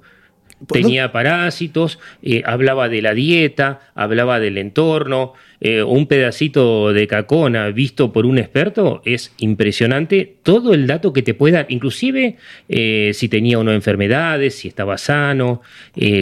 Tenía 0.72 1.12
parásitos, 1.12 2.00
eh, 2.24 2.42
hablaba 2.46 2.88
de 2.88 3.02
la 3.02 3.14
dieta, 3.14 3.92
hablaba 3.94 4.40
del 4.40 4.58
entorno. 4.58 5.34
eh, 5.60 5.84
un 5.84 6.08
pedacito 6.08 6.94
de 6.94 7.08
cacona 7.08 7.70
visto 7.70 8.12
por 8.14 8.26
un 8.26 8.38
experto 8.38 9.02
es 9.04 9.34
impresionante. 9.38 10.38
Todo 10.44 10.74
el 10.74 10.88
dato 10.88 11.12
que 11.12 11.22
te 11.22 11.34
puede 11.34 11.56
dar, 11.56 11.66
inclusive 11.70 12.38
eh, 12.70 13.12
si 13.14 13.28
tenía 13.28 13.60
o 13.60 13.64
no 13.64 13.74
enfermedades, 13.74 14.56
si 14.56 14.68
estaba 14.70 14.98
sano, 14.98 15.62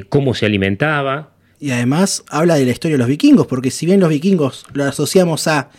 cómo 0.10 0.34
se 0.34 0.46
alimentaba. 0.48 1.32
Y 1.60 1.72
además 1.72 2.26
habla 2.28 2.56
de 2.56 2.66
la 2.66 2.72
historia 2.72 2.96
de 2.96 3.00
los 3.00 3.08
vikingos, 3.08 3.48
porque 3.48 3.72
si 3.72 3.86
bien 3.86 4.00
los 4.00 4.10
vikingos 4.10 4.66
lo 4.74 4.84
asociamos 4.84 5.48
a 5.48 5.70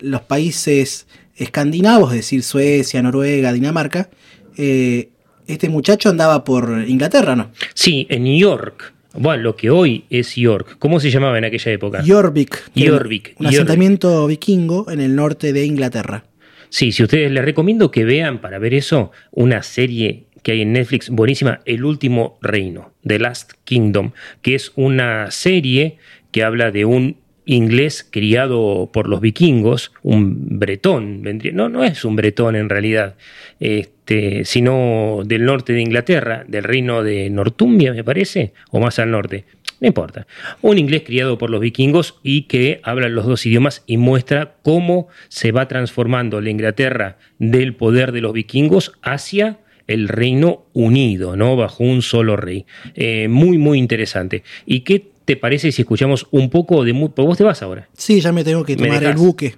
los 0.00 0.22
países 0.22 1.06
escandinavos, 1.36 2.12
es 2.12 2.18
decir, 2.18 2.42
Suecia, 2.42 3.02
Noruega, 3.02 3.52
Dinamarca, 3.52 4.10
eh, 4.56 5.10
este 5.46 5.68
muchacho 5.68 6.10
andaba 6.10 6.44
por 6.44 6.84
Inglaterra, 6.86 7.34
¿no? 7.34 7.50
Sí, 7.74 8.06
en 8.10 8.26
York. 8.26 8.92
Bueno, 9.14 9.42
lo 9.42 9.56
que 9.56 9.70
hoy 9.70 10.04
es 10.10 10.34
York. 10.34 10.76
¿Cómo 10.78 11.00
se 11.00 11.10
llamaba 11.10 11.38
en 11.38 11.44
aquella 11.44 11.72
época? 11.72 12.04
Jorvik, 12.06 13.34
un 13.38 13.46
asentamiento 13.46 14.26
vikingo 14.26 14.90
en 14.90 15.00
el 15.00 15.16
norte 15.16 15.52
de 15.52 15.64
Inglaterra. 15.64 16.24
Sí, 16.68 16.92
si 16.92 17.02
ustedes 17.02 17.30
les 17.32 17.44
recomiendo 17.44 17.90
que 17.90 18.04
vean 18.04 18.40
para 18.40 18.58
ver 18.58 18.74
eso 18.74 19.10
una 19.30 19.62
serie 19.62 20.26
que 20.42 20.52
hay 20.52 20.62
en 20.62 20.72
Netflix 20.72 21.08
buenísima, 21.08 21.60
El 21.64 21.84
último 21.84 22.38
reino, 22.42 22.92
The 23.06 23.18
Last 23.18 23.52
Kingdom, 23.64 24.12
que 24.42 24.54
es 24.54 24.72
una 24.76 25.30
serie 25.30 25.96
que 26.30 26.44
habla 26.44 26.70
de 26.70 26.84
un 26.84 27.16
inglés 27.48 28.06
criado 28.08 28.90
por 28.92 29.08
los 29.08 29.22
vikingos, 29.22 29.92
un 30.02 30.58
bretón, 30.58 31.22
vendría, 31.22 31.52
no, 31.52 31.70
no 31.70 31.82
es 31.82 32.04
un 32.04 32.14
bretón 32.14 32.56
en 32.56 32.68
realidad, 32.68 33.16
este, 33.58 34.44
sino 34.44 35.22
del 35.24 35.46
norte 35.46 35.72
de 35.72 35.80
Inglaterra, 35.80 36.44
del 36.46 36.64
reino 36.64 37.02
de 37.02 37.30
Nortumbia, 37.30 37.94
me 37.94 38.04
parece, 38.04 38.52
o 38.70 38.80
más 38.80 38.98
al 38.98 39.10
norte. 39.10 39.46
No 39.80 39.86
importa. 39.86 40.26
Un 40.60 40.76
inglés 40.76 41.04
criado 41.06 41.38
por 41.38 41.50
los 41.50 41.60
vikingos 41.60 42.18
y 42.22 42.42
que 42.42 42.80
habla 42.82 43.08
los 43.08 43.24
dos 43.26 43.46
idiomas 43.46 43.82
y 43.86 43.96
muestra 43.96 44.56
cómo 44.62 45.08
se 45.28 45.52
va 45.52 45.68
transformando 45.68 46.40
la 46.40 46.50
Inglaterra 46.50 47.16
del 47.38 47.74
poder 47.76 48.12
de 48.12 48.20
los 48.20 48.32
vikingos 48.32 48.92
hacia 49.02 49.58
el 49.86 50.08
Reino 50.08 50.66
Unido, 50.74 51.36
¿no? 51.36 51.56
Bajo 51.56 51.84
un 51.84 52.02
solo 52.02 52.36
rey. 52.36 52.66
Eh, 52.94 53.28
muy, 53.28 53.56
muy 53.56 53.78
interesante. 53.78 54.42
¿Y 54.66 54.80
qué 54.80 55.06
te 55.28 55.36
parece 55.36 55.70
si 55.72 55.82
escuchamos 55.82 56.26
un 56.30 56.48
poco 56.48 56.82
de... 56.84 56.94
mu- 56.94 57.10
¿Vos 57.14 57.36
te 57.36 57.44
vas 57.44 57.60
ahora? 57.60 57.86
Sí, 57.94 58.18
ya 58.22 58.32
me 58.32 58.44
tengo 58.44 58.64
que 58.64 58.76
¿Me 58.78 58.86
tomar 58.88 59.04
el 59.04 59.14
buque. 59.14 59.56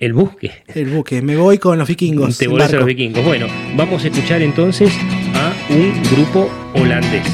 ¿El 0.00 0.12
buque? 0.12 0.50
El 0.74 0.86
buque. 0.86 1.22
Me 1.22 1.36
voy 1.36 1.58
con 1.58 1.78
los 1.78 1.86
vikingos. 1.86 2.36
Te 2.36 2.48
volvés 2.48 2.72
a 2.72 2.76
los 2.78 2.84
vikingos. 2.84 3.24
Bueno, 3.24 3.46
vamos 3.76 4.02
a 4.02 4.08
escuchar 4.08 4.42
entonces 4.42 4.92
a 5.36 5.52
un 5.72 5.92
grupo 6.16 6.50
holandés. 6.74 7.28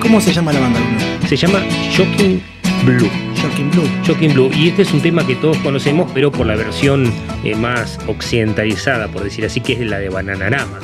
¿Cómo 0.00 0.18
se 0.18 0.32
llama 0.32 0.50
la 0.54 0.60
banda? 0.60 0.80
Bruno? 0.80 1.28
Se 1.28 1.36
llama 1.36 1.62
Shocking 1.92 2.40
Blue. 2.86 3.10
Shocking 3.36 3.70
Blue. 3.70 3.88
Shocking 4.02 4.32
Blue. 4.32 4.50
Y 4.56 4.68
este 4.68 4.80
es 4.80 4.92
un 4.94 5.02
tema 5.02 5.26
que 5.26 5.34
todos 5.34 5.58
conocemos, 5.58 6.10
pero 6.14 6.32
por 6.32 6.46
la 6.46 6.56
versión 6.56 7.12
eh, 7.44 7.54
más 7.54 7.98
occidentalizada, 8.06 9.08
por 9.08 9.24
decir 9.24 9.44
así, 9.44 9.60
que 9.60 9.74
es 9.74 9.80
la 9.80 9.98
de 9.98 10.08
Bananarama. 10.08 10.80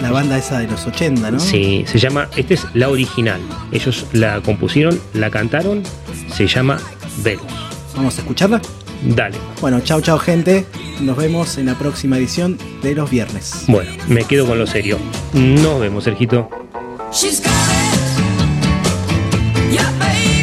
La 0.00 0.10
banda 0.10 0.38
esa 0.38 0.58
de 0.58 0.66
los 0.66 0.86
80, 0.86 1.30
¿no? 1.30 1.38
Sí, 1.38 1.84
se 1.86 1.98
llama, 1.98 2.28
esta 2.36 2.54
es 2.54 2.66
la 2.74 2.88
original. 2.88 3.40
Ellos 3.70 4.06
la 4.12 4.40
compusieron, 4.40 4.98
la 5.12 5.30
cantaron, 5.30 5.82
se 6.32 6.46
llama 6.46 6.78
Venus. 7.22 7.52
Vamos 7.94 8.16
a 8.16 8.20
escucharla. 8.22 8.62
Dale. 9.02 9.36
Bueno, 9.60 9.80
chao, 9.80 10.00
chao, 10.00 10.18
gente. 10.18 10.66
Nos 11.00 11.16
vemos 11.16 11.58
en 11.58 11.66
la 11.66 11.74
próxima 11.78 12.16
edición 12.18 12.58
de 12.82 12.94
los 12.94 13.10
viernes. 13.10 13.64
Bueno, 13.66 13.90
me 14.08 14.24
quedo 14.24 14.46
con 14.46 14.58
lo 14.58 14.66
serio. 14.66 14.98
Nos 15.32 15.80
vemos, 15.80 16.04
Sergito. 16.04 16.48
She's 17.12 17.42
got 17.42 17.50
it. 17.50 17.90
Yeah, 19.72 19.90
baby, 19.98 20.39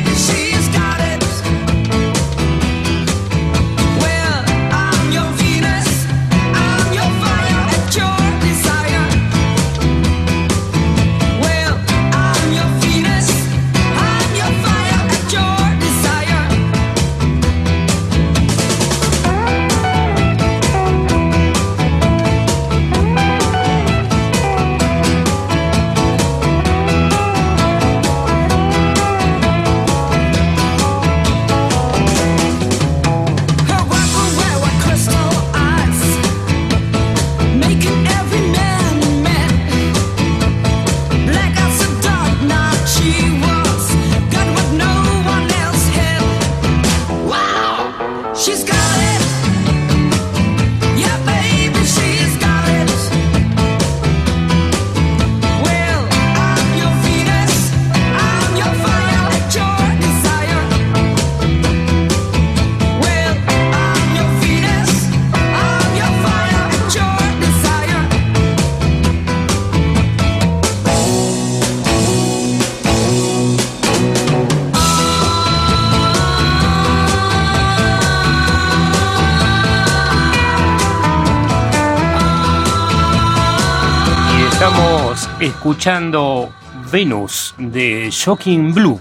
escuchando 85.39 86.52
Venus 86.91 87.54
de 87.60 88.10
Shocking 88.12 88.73
Blue. 88.73 89.00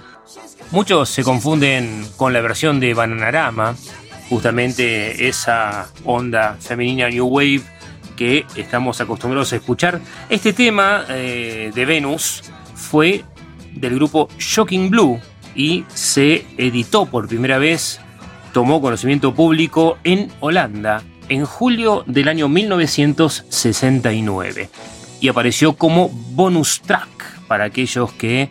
Muchos 0.71 1.09
se 1.09 1.25
confunden 1.25 2.07
con 2.17 2.35
la 2.35 2.43
versión 2.43 2.79
de 2.79 2.93
Bananarama, 2.93 3.75
justamente 4.29 5.29
esa 5.29 5.89
onda 6.05 6.59
femenina 6.61 7.09
New 7.09 7.27
Wave 7.27 7.63
que 8.17 8.45
estamos 8.55 9.01
acostumbrados 9.01 9.55
a 9.55 9.57
escuchar. 9.57 9.99
Este 10.29 10.53
tema 10.53 11.07
eh, 11.09 11.73
de 11.75 11.85
Venus 11.87 12.43
fue 12.75 13.25
del 13.73 13.95
grupo 13.95 14.29
Shocking 14.39 14.91
Blue 14.91 15.19
y 15.55 15.87
se 15.89 16.45
editó 16.59 17.07
por 17.07 17.29
primera 17.29 17.57
vez, 17.59 17.99
tomó 18.53 18.83
conocimiento 18.83 19.35
público 19.35 19.97
en 20.05 20.31
Holanda 20.41 21.03
en 21.29 21.47
julio 21.47 22.05
del 22.07 22.29
año 22.29 22.49
1969 22.49 24.69
y 25.21 25.29
apareció 25.29 25.75
como 25.75 26.09
bonus 26.09 26.81
track 26.83 27.41
para 27.47 27.65
aquellos 27.65 28.13
que 28.13 28.51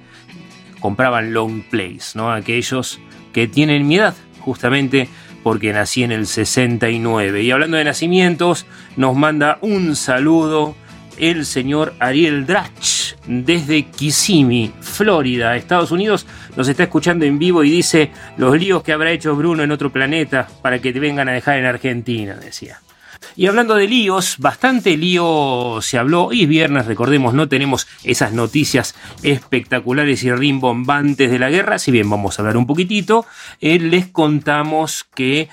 compraban 0.79 1.33
long 1.33 1.63
plays, 1.63 2.15
¿no? 2.15 2.31
Aquellos 2.31 2.99
que 3.33 3.47
tienen 3.47 3.87
mi 3.87 3.97
edad, 3.97 4.15
justamente 4.39 5.09
porque 5.43 5.73
nací 5.73 6.03
en 6.03 6.11
el 6.11 6.27
69. 6.27 7.43
Y 7.43 7.51
hablando 7.51 7.77
de 7.77 7.83
nacimientos, 7.83 8.65
nos 8.95 9.15
manda 9.15 9.59
un 9.61 9.95
saludo 9.95 10.75
el 11.17 11.45
señor 11.45 11.93
Ariel 11.99 12.45
Drach 12.45 13.13
desde 13.27 13.83
Kissimmee, 13.83 14.73
Florida, 14.81 15.55
Estados 15.55 15.91
Unidos. 15.91 16.25
Nos 16.55 16.67
está 16.67 16.83
escuchando 16.83 17.25
en 17.25 17.39
vivo 17.39 17.63
y 17.63 17.71
dice 17.71 18.11
los 18.37 18.57
líos 18.57 18.83
que 18.83 18.93
habrá 18.93 19.11
hecho 19.11 19.35
Bruno 19.35 19.63
en 19.63 19.71
otro 19.71 19.91
planeta 19.91 20.47
para 20.61 20.79
que 20.79 20.93
te 20.93 20.99
vengan 20.99 21.29
a 21.29 21.33
dejar 21.33 21.57
en 21.57 21.65
Argentina, 21.65 22.35
decía. 22.35 22.79
Y 23.35 23.47
hablando 23.47 23.75
de 23.75 23.87
líos, 23.87 24.37
bastante 24.37 24.97
lío 24.97 25.79
se 25.81 25.97
habló. 25.97 26.31
Y 26.31 26.43
es 26.43 26.49
viernes, 26.49 26.85
recordemos, 26.85 27.33
no 27.33 27.47
tenemos 27.47 27.87
esas 28.03 28.33
noticias 28.33 28.95
espectaculares 29.23 30.23
y 30.23 30.31
rimbombantes 30.31 31.31
de 31.31 31.39
la 31.39 31.49
guerra. 31.49 31.79
Si 31.79 31.91
bien 31.91 32.09
vamos 32.09 32.37
a 32.37 32.41
hablar 32.41 32.57
un 32.57 32.67
poquitito, 32.67 33.25
eh, 33.61 33.79
les 33.79 34.07
contamos 34.07 35.05
que 35.15 35.49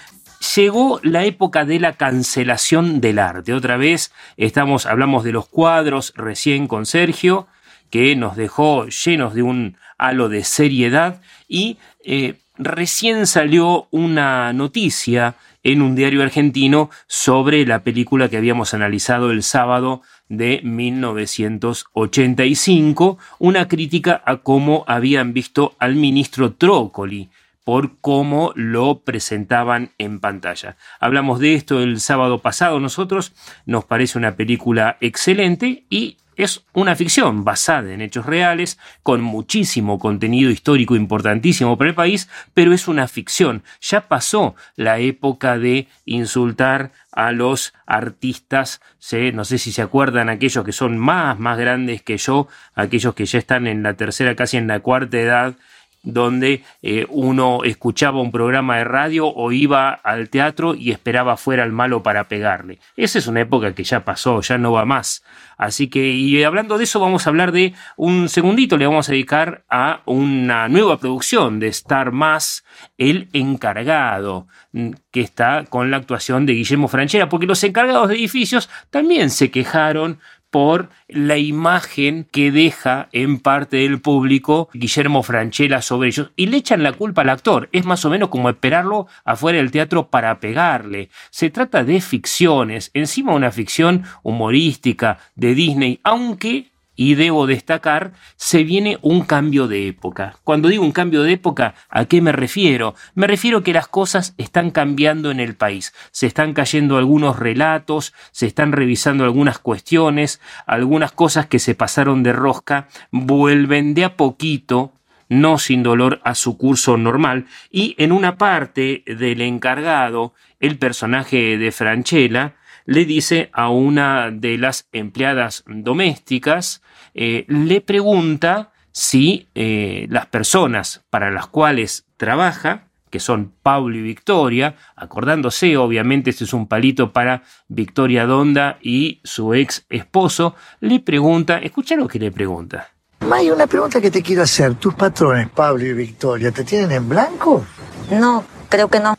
llegó 0.55 1.01
la 1.03 1.25
época 1.25 1.65
de 1.65 1.81
la 1.81 1.95
cancelación 1.95 3.01
del 3.01 3.19
arte. 3.19 3.55
Otra 3.55 3.77
vez 3.77 4.13
estamos, 4.37 4.87
hablamos 4.87 5.25
de 5.25 5.33
los 5.33 5.49
cuadros 5.49 6.13
recién 6.17 6.67
con 6.67 6.87
Sergio, 6.87 7.47
que 7.91 8.17
nos 8.17 8.37
dejó 8.37 8.87
llenos 8.87 9.35
de 9.35 9.43
un 9.43 9.77
halo 9.99 10.29
de 10.29 10.45
seriedad. 10.45 11.21
Y 11.49 11.79
eh, 12.05 12.37
recién 12.59 13.27
salió 13.27 13.87
una 13.91 14.53
noticia 14.53 15.37
en 15.63 15.83
un 15.83 15.95
diario 15.95 16.23
argentino 16.23 16.91
sobre 17.07 17.65
la 17.67 17.83
película 17.83 18.29
que 18.29 18.37
habíamos 18.37 18.75
analizado 18.75 19.31
el 19.31 19.43
sábado 19.43 20.03
de 20.29 20.61
1985, 20.65 23.19
una 23.39 23.69
crítica 23.69 24.23
a 24.25 24.39
cómo 24.39 24.85
habían 24.87 25.33
visto 25.33 25.75
al 25.79 25.95
ministro 25.97 26.55
Trócoli 26.55 27.31
por 27.65 27.99
cómo 28.01 28.53
lo 28.57 29.01
presentaban 29.01 29.91
en 29.99 30.21
pantalla. 30.21 30.77
Hablamos 31.01 31.39
de 31.39 31.55
esto 31.55 31.81
el 31.81 32.01
sábado 32.01 32.39
pasado 32.39 32.81
nosotros, 32.81 33.33
nos 33.67 33.85
parece 33.85 34.19
una 34.19 34.37
película 34.37 34.97
excelente 35.01 35.85
y 35.89 36.17
es 36.37 36.65
una 36.73 36.97
ficción 36.97 37.45
basada 37.45 37.93
en 37.93 38.01
hechos 38.01 38.27
reales, 38.27 38.79
con 39.03 39.21
muchísimo 39.23 39.99
contenido 39.99 40.51
histórico 40.51 40.97
importantísimo 40.97 41.77
para 41.77 41.91
el 41.91 41.97
país, 41.97 42.29
pero 42.55 42.73
es 42.73 42.89
una 42.89 43.09
ficción. 43.09 43.63
Ya 43.81 44.09
pasó 44.09 44.55
la 44.77 44.99
época 44.99 45.59
de 45.59 45.89
insultar 46.05 46.93
a 47.13 47.33
los 47.33 47.75
artistas, 47.87 48.81
¿sí? 48.99 49.33
no 49.33 49.45
sé 49.45 49.59
si 49.59 49.71
se 49.73 49.83
acuerdan 49.83 50.29
aquellos 50.31 50.65
que 50.65 50.73
son 50.73 50.99
más, 50.99 51.39
más 51.39 51.59
grandes 51.59 52.03
que 52.03 52.17
yo, 52.17 52.49
aquellos 52.75 53.15
que 53.15 53.27
ya 53.27 53.39
están 53.39 53.67
en 53.67 53.83
la 53.83 53.95
tercera, 53.95 54.35
casi 54.35 54.57
en 54.57 54.67
la 54.67 54.81
cuarta 54.81 55.19
edad, 55.19 55.55
donde 56.03 56.65
eh, 56.83 57.07
uno 57.09 57.61
escuchaba 57.65 58.21
un 58.21 58.33
programa 58.33 58.79
de 58.79 58.85
radio 58.85 59.29
o 59.29 59.53
iba 59.53 59.91
al 59.91 60.29
teatro 60.31 60.75
y 60.75 60.91
esperaba 60.91 61.37
fuera 61.37 61.63
al 61.63 61.73
malo 61.73 62.03
para 62.03 62.25
pegarle. 62.25 62.79
Esa 62.97 63.19
es 63.19 63.27
una 63.27 63.41
época 63.41 63.75
que 63.75 63.85
ya 63.85 64.05
pasó, 64.05 64.41
ya 64.41 64.59
no 64.59 64.73
va 64.73 64.85
más. 64.85 65.23
Así 65.57 65.89
que, 65.89 66.11
y 66.11 66.43
hablando 66.43 66.77
de 66.77 66.85
eso, 66.85 66.99
vamos 66.99 67.27
a 67.27 67.31
hablar 67.31 67.53
de 67.53 67.75
un 67.97 68.29
segundito, 68.29 68.77
le 68.77 68.87
vamos 68.87 69.09
a 69.09 69.13
dedicar 69.13 69.65
a 69.69 70.01
una 70.07 70.69
nueva 70.69 70.99
producción 70.99 71.61
de 71.61 71.69
Star 71.69 72.11
Más, 72.11 72.65
El 72.99 73.29
Encargado, 73.33 74.49
mm, 74.73 74.91
que 75.13 75.21
está 75.21 75.65
con 75.69 75.91
la 75.91 75.99
actuación 75.99 76.47
de 76.47 76.55
Guillermo 76.55 76.89
Franchera, 76.89 77.29
porque 77.29 77.47
los 77.47 77.63
encargados 77.63 78.09
de 78.09 78.17
edificios 78.17 78.69
también 78.91 79.31
se 79.31 79.53
quejaron 79.53 80.19
por 80.53 80.91
la 81.09 81.39
imagen 81.39 82.29
que 82.31 82.53
deja 82.53 83.09
en 83.13 83.41
parte 83.41 83.79
del 83.79 84.03
público 84.03 84.69
Guillermo 84.75 85.23
Franchella 85.23 85.81
sobre 85.81 86.11
ellos 86.11 86.31
y 86.37 86.47
le 86.47 86.59
echan 86.59 86.83
la 86.83 86.93
culpa 86.93 87.23
al 87.23 87.31
actor. 87.31 87.71
Es 87.73 87.87
más 87.87 88.05
o 88.05 88.11
menos 88.11 88.29
como 88.29 88.51
esperarlo 88.51 89.07
afuera 89.25 89.57
del 89.59 89.71
teatro 89.71 90.11
para 90.11 90.41
pegarle. 90.41 91.09
Se 91.31 91.49
trata 91.49 91.85
de 91.85 92.03
ficciones, 92.03 92.91
encima 92.93 93.35
una 93.35 93.51
ficción 93.51 94.05
humorística 94.23 95.19
de 95.35 95.55
Disney, 95.55 96.01
aunque 96.05 96.72
y 96.95 97.15
debo 97.15 97.47
destacar, 97.47 98.13
se 98.37 98.65
viene 98.65 98.99
un 99.03 99.23
cambio 99.23 99.67
de 99.69 99.89
época. 99.89 100.37
Cuando 100.45 100.69
digo 100.69 100.85
un 100.85 100.93
cambio 100.93 101.23
de 101.23 101.33
época, 101.33 101.75
¿a 101.89 102.05
qué 102.05 102.21
me 102.21 102.33
refiero? 102.33 102.95
Me 103.15 103.27
refiero 103.27 103.63
que 103.63 103.73
las 103.73 103.89
cosas 103.89 104.35
están 104.39 104.71
cambiando 104.71 105.31
en 105.31 105.41
el 105.41 105.55
país. 105.55 105.95
Se 106.11 106.27
están 106.27 106.53
cayendo 106.53 106.99
algunos 106.99 107.39
relatos, 107.39 108.13
se 108.31 108.47
están 108.47 108.73
revisando 108.73 109.25
algunas 109.25 109.59
cuestiones, 109.59 110.41
algunas 110.67 111.13
cosas 111.13 111.47
que 111.47 111.59
se 111.59 111.75
pasaron 111.75 112.23
de 112.23 112.33
rosca, 112.33 112.89
vuelven 113.11 113.95
de 113.95 114.05
a 114.05 114.17
poquito 114.17 114.93
no 115.33 115.57
sin 115.57 115.83
dolor 115.83 116.21
a 116.25 116.35
su 116.35 116.59
curso 116.59 116.99
normal, 116.99 117.47
y 117.71 117.95
en 117.97 118.13
una 118.13 118.37
parte 118.37 119.03
del 119.07 119.41
encargado, 119.41 120.35
el 120.61 120.77
personaje 120.77 121.57
de 121.57 121.73
Franchella, 121.73 122.57
le 122.85 123.05
dice 123.05 123.51
a 123.53 123.69
una 123.71 124.31
de 124.31 124.59
las 124.59 124.89
empleadas 124.93 125.65
domésticas, 125.67 126.83
eh, 127.15 127.45
le 127.49 127.81
pregunta 127.81 128.73
si 128.91 129.49
eh, 129.55 130.07
las 130.11 130.27
personas 130.27 131.03
para 131.11 131.31
las 131.31 131.47
cuales 131.47 132.07
trabaja, 132.17 132.89
que 133.11 133.21
son 133.21 133.53
Pablo 133.63 133.97
y 133.97 134.03
Victoria, 134.03 134.77
acordándose, 134.97 135.77
obviamente 135.77 136.31
este 136.31 136.45
es 136.45 136.55
un 136.55 136.67
palito 136.67 137.13
para 137.13 137.43
Victoria 137.69 138.25
Donda 138.27 138.79
y 138.81 139.21
su 139.23 139.53
ex 139.55 139.85
esposo, 139.91 140.55
le 140.81 141.01
pregunta, 141.01 141.59
escucha 141.59 141.95
lo 141.95 142.09
que 142.09 142.19
le 142.19 142.31
pregunta. 142.31 142.89
May, 143.29 143.51
una 143.51 143.67
pregunta 143.67 144.01
que 144.01 144.11
te 144.11 144.23
quiero 144.23 144.43
hacer. 144.43 144.75
¿Tus 144.75 144.95
patrones, 144.95 145.49
Pablo 145.49 145.85
y 145.85 145.93
Victoria, 145.93 146.51
te 146.51 146.65
tienen 146.65 146.91
en 146.91 147.09
blanco? 147.09 147.65
No, 148.11 148.45
creo 148.69 148.89
que 148.89 148.99
no. 148.99 149.17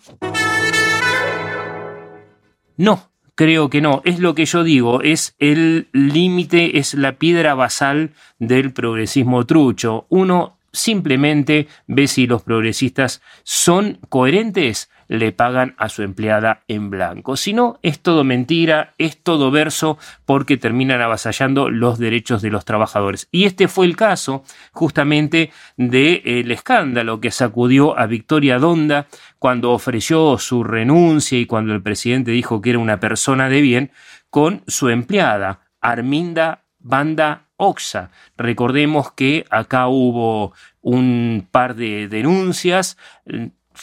No, 2.76 3.13
creo 3.36 3.70
que 3.70 3.82
no. 3.82 4.02
Es 4.06 4.20
lo 4.20 4.36
que 4.36 4.46
yo 4.46 4.64
digo, 4.64 5.02
es 5.02 5.36
el 5.40 5.88
límite, 5.92 6.78
es 6.78 6.94
la 6.94 7.14
piedra 7.14 7.54
basal 7.54 8.12
del 8.40 8.74
progresismo 8.74 9.46
trucho. 9.46 10.06
Uno 10.10 10.58
simplemente 10.74 11.68
ve 11.88 12.08
si 12.08 12.26
los 12.26 12.42
progresistas 12.42 13.22
son 13.44 14.00
coherentes, 14.10 14.90
le 15.08 15.32
pagan 15.32 15.76
a 15.78 15.90
su 15.90 16.02
empleada 16.02 16.64
en 16.68 16.90
blanco. 16.90 17.38
Si 17.38 17.54
no, 17.54 17.80
es 17.84 18.00
todo 18.00 18.24
mentira, 18.24 18.94
es 18.98 19.22
todo 19.22 19.52
verso, 19.52 20.00
porque 20.26 20.58
terminan 20.58 21.02
avasallando 21.02 21.70
los 21.70 22.00
derechos 22.00 22.42
de 22.42 22.50
los 22.50 22.66
trabajadores. 22.66 23.28
Y 23.32 23.46
este 23.46 23.68
fue 23.68 23.86
el 23.86 23.96
caso 23.96 24.44
justamente 24.72 25.52
del 25.78 26.50
escándalo 26.52 27.22
que 27.22 27.30
sacudió 27.30 27.98
a 27.98 28.08
Victoria 28.08 28.58
Donda 28.58 29.08
cuando 29.38 29.72
ofreció 29.72 30.38
su 30.40 30.64
renuncia 30.64 31.38
y 31.38 31.46
cuando 31.46 31.74
el 31.74 31.84
presidente 31.84 32.32
dijo 32.32 32.62
que 32.62 32.72
era 32.72 32.80
una 32.80 33.00
persona 33.00 33.50
de 33.50 33.62
bien 33.62 33.92
con 34.32 34.64
su 34.68 34.90
empleada, 34.90 35.60
Arminda 35.80 36.64
Banda 36.80 37.50
Oxa. 37.64 38.12
Recordemos 38.38 39.12
que 39.12 39.46
acá 39.50 39.88
hubo 39.88 40.54
un 40.82 41.48
par 41.52 41.76
de 41.76 42.08
denuncias, 42.08 42.98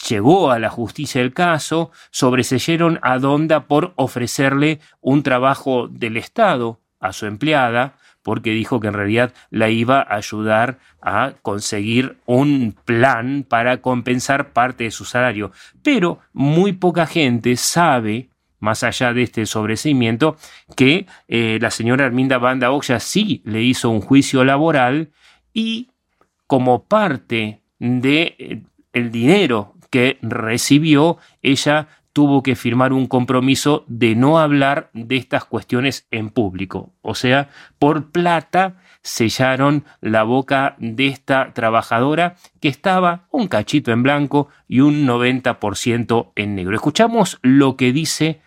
llegó 0.09 0.51
a 0.51 0.59
la 0.59 0.71
justicia 0.71 1.21
el 1.21 1.33
caso, 1.33 1.91
sobreseyeron 2.11 2.99
a 3.03 3.19
Donda 3.19 3.67
por 3.67 3.93
ofrecerle 3.97 4.81
un 5.01 5.23
trabajo 5.23 5.89
del 5.89 6.17
Estado 6.17 6.81
a 7.01 7.13
su 7.13 7.27
empleada, 7.27 7.97
porque 8.23 8.51
dijo 8.51 8.81
que 8.81 8.89
en 8.89 8.95
realidad 8.95 9.33
la 9.51 9.71
iba 9.71 10.01
a 10.01 10.17
ayudar 10.17 10.79
a 11.01 11.33
conseguir 11.43 12.19
un 12.27 12.77
plan 12.85 13.47
para 13.49 13.81
compensar 13.81 14.53
parte 14.53 14.85
de 14.85 14.91
su 14.91 15.05
salario. 15.05 15.53
Pero 15.83 16.19
muy 16.33 16.73
poca 16.73 17.07
gente 17.07 17.57
sabe 17.57 18.30
más 18.61 18.85
allá 18.85 19.13
de 19.13 19.23
este 19.23 19.47
sobreseimiento, 19.47 20.37
que 20.77 21.07
eh, 21.29 21.59
la 21.61 21.71
señora 21.71 22.07
Arminda 22.07 22.39
Banda 22.39 22.71
Oxa 22.71 23.01
sí 23.01 23.43
le 23.45 23.63
hizo 23.63 23.91
un 23.91 24.01
juicio 24.01 24.45
laboral 24.45 25.11
y 25.53 25.89
como 26.47 26.85
parte 26.85 27.63
de 27.79 28.37
eh, 28.39 28.63
el 28.93 29.11
dinero 29.11 29.75
que 29.91 30.19
recibió, 30.23 31.19
ella 31.43 31.89
tuvo 32.13 32.43
que 32.43 32.57
firmar 32.57 32.93
un 32.93 33.07
compromiso 33.07 33.85
de 33.87 34.15
no 34.15 34.39
hablar 34.39 34.91
de 34.93 35.17
estas 35.17 35.45
cuestiones 35.45 36.07
en 36.11 36.31
público. 36.31 36.93
O 37.03 37.15
sea, 37.15 37.49
por 37.79 38.11
plata 38.11 38.77
sellaron 39.03 39.85
la 40.01 40.23
boca 40.25 40.77
de 40.79 41.07
esta 41.07 41.53
trabajadora 41.55 42.37
que 42.61 42.69
estaba 42.69 43.29
un 43.31 43.49
cachito 43.49 43.93
en 43.93 44.03
blanco 44.03 44.49
y 44.69 44.81
un 44.81 45.07
90% 45.07 46.33
en 46.35 46.55
negro. 46.55 46.75
Escuchamos 46.75 47.39
lo 47.43 47.77
que 47.77 47.93
dice 47.93 48.41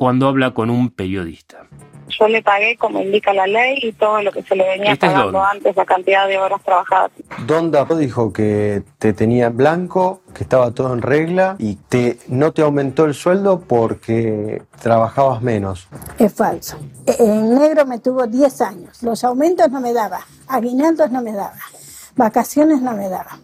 cuando 0.00 0.28
habla 0.28 0.54
con 0.54 0.70
un 0.70 0.88
periodista. 0.88 1.66
Yo 2.08 2.26
le 2.26 2.42
pagué 2.42 2.74
como 2.78 3.02
indica 3.02 3.34
la 3.34 3.46
ley 3.46 3.80
y 3.82 3.92
todo 3.92 4.22
lo 4.22 4.32
que 4.32 4.42
se 4.42 4.56
le 4.56 4.66
venía 4.66 4.92
Este 4.92 5.04
es 5.08 5.12
pagando 5.12 5.44
antes, 5.44 5.76
la 5.76 5.84
cantidad 5.84 6.26
de 6.26 6.38
horas 6.38 6.62
trabajadas. 6.64 7.10
Donda 7.46 7.84
dijo 7.84 8.32
que 8.32 8.82
te 8.98 9.12
tenía 9.12 9.48
en 9.48 9.58
blanco, 9.58 10.22
que 10.34 10.42
estaba 10.42 10.70
todo 10.70 10.94
en 10.94 11.02
regla 11.02 11.56
y 11.58 11.74
te, 11.74 12.16
no 12.28 12.50
te 12.52 12.62
aumentó 12.62 13.04
el 13.04 13.12
sueldo 13.12 13.60
porque 13.60 14.62
trabajabas 14.80 15.42
menos. 15.42 15.86
Es 16.18 16.32
falso. 16.32 16.78
E- 17.04 17.16
En 17.18 17.54
negro 17.54 17.84
me 17.84 17.98
tuvo 17.98 18.26
10 18.26 18.58
años. 18.62 19.02
Los 19.02 19.22
aumentos 19.22 19.70
no 19.70 19.82
me 19.82 19.92
daba. 19.92 20.20
Aguinaldos 20.48 21.10
no 21.10 21.20
me 21.20 21.32
daba. 21.32 21.58
Vacaciones 22.16 22.80
no 22.80 22.92
me 22.94 23.10
daba. 23.10 23.38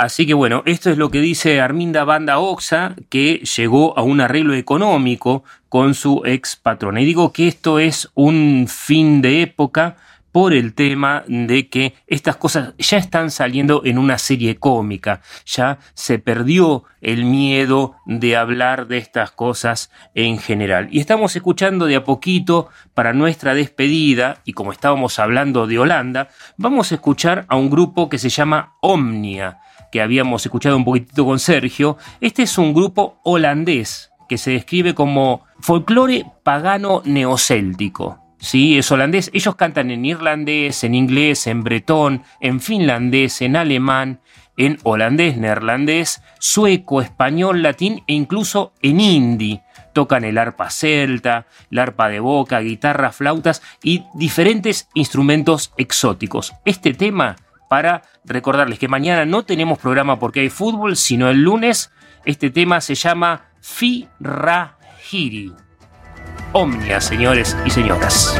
Así 0.00 0.24
que 0.24 0.32
bueno, 0.32 0.62
esto 0.64 0.88
es 0.88 0.96
lo 0.96 1.10
que 1.10 1.20
dice 1.20 1.60
Arminda 1.60 2.04
Banda 2.04 2.38
Oxa, 2.38 2.96
que 3.10 3.42
llegó 3.54 3.98
a 3.98 4.02
un 4.02 4.22
arreglo 4.22 4.54
económico 4.54 5.44
con 5.68 5.92
su 5.92 6.22
ex 6.24 6.56
patrona. 6.56 7.02
Y 7.02 7.04
digo 7.04 7.34
que 7.34 7.46
esto 7.46 7.78
es 7.78 8.08
un 8.14 8.64
fin 8.66 9.20
de 9.20 9.42
época 9.42 9.98
por 10.32 10.54
el 10.54 10.72
tema 10.72 11.22
de 11.26 11.68
que 11.68 11.92
estas 12.06 12.36
cosas 12.36 12.72
ya 12.78 12.96
están 12.96 13.30
saliendo 13.30 13.82
en 13.84 13.98
una 13.98 14.16
serie 14.16 14.56
cómica, 14.56 15.20
ya 15.44 15.80
se 15.92 16.18
perdió 16.18 16.84
el 17.02 17.26
miedo 17.26 17.96
de 18.06 18.36
hablar 18.36 18.86
de 18.86 18.96
estas 18.96 19.32
cosas 19.32 19.90
en 20.14 20.38
general. 20.38 20.88
Y 20.90 21.00
estamos 21.00 21.36
escuchando 21.36 21.84
de 21.84 21.96
a 21.96 22.04
poquito 22.04 22.70
para 22.94 23.12
nuestra 23.12 23.52
despedida, 23.52 24.40
y 24.46 24.54
como 24.54 24.72
estábamos 24.72 25.18
hablando 25.18 25.66
de 25.66 25.78
Holanda, 25.78 26.28
vamos 26.56 26.90
a 26.90 26.94
escuchar 26.94 27.44
a 27.48 27.56
un 27.56 27.68
grupo 27.68 28.08
que 28.08 28.16
se 28.16 28.30
llama 28.30 28.76
Omnia, 28.80 29.58
que 29.90 30.02
habíamos 30.02 30.44
escuchado 30.44 30.76
un 30.76 30.84
poquitito 30.84 31.24
con 31.24 31.38
Sergio. 31.38 31.96
Este 32.20 32.42
es 32.42 32.58
un 32.58 32.74
grupo 32.74 33.18
holandés 33.24 34.10
que 34.28 34.38
se 34.38 34.52
describe 34.52 34.94
como 34.94 35.44
folclore 35.60 36.24
pagano 36.42 37.02
neocéltico. 37.04 38.20
Sí, 38.38 38.78
es 38.78 38.90
holandés. 38.90 39.30
Ellos 39.34 39.54
cantan 39.54 39.90
en 39.90 40.04
irlandés, 40.04 40.82
en 40.82 40.94
inglés, 40.94 41.46
en 41.46 41.62
bretón, 41.62 42.22
en 42.40 42.60
finlandés, 42.60 43.42
en 43.42 43.54
alemán, 43.54 44.20
en 44.56 44.78
holandés, 44.82 45.36
neerlandés, 45.36 46.22
sueco, 46.38 47.02
español, 47.02 47.62
latín 47.62 48.02
e 48.06 48.14
incluso 48.14 48.72
en 48.82 49.00
hindi. 49.00 49.60
Tocan 49.92 50.24
el 50.24 50.38
arpa 50.38 50.70
celta, 50.70 51.46
el 51.70 51.78
arpa 51.80 52.08
de 52.08 52.20
boca, 52.20 52.60
guitarra, 52.60 53.12
flautas 53.12 53.62
y 53.82 54.04
diferentes 54.14 54.88
instrumentos 54.94 55.72
exóticos. 55.76 56.54
Este 56.64 56.94
tema, 56.94 57.36
para 57.70 58.02
recordarles 58.24 58.80
que 58.80 58.88
mañana 58.88 59.24
no 59.24 59.44
tenemos 59.44 59.78
programa 59.78 60.18
porque 60.18 60.40
hay 60.40 60.50
fútbol, 60.50 60.96
sino 60.96 61.30
el 61.30 61.42
lunes, 61.42 61.92
este 62.24 62.50
tema 62.50 62.80
se 62.80 62.96
llama 62.96 63.52
Firahiri. 63.60 65.52
Omnia, 66.52 67.00
señores 67.00 67.56
y 67.64 67.70
señoras. 67.70 68.34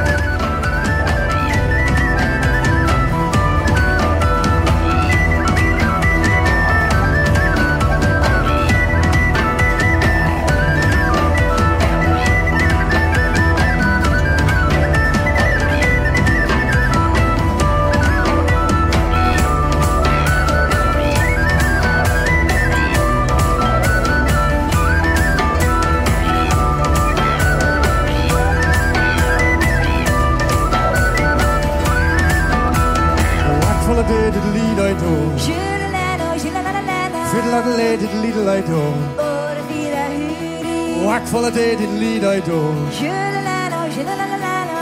I 42.40 42.42
do. 42.42 42.88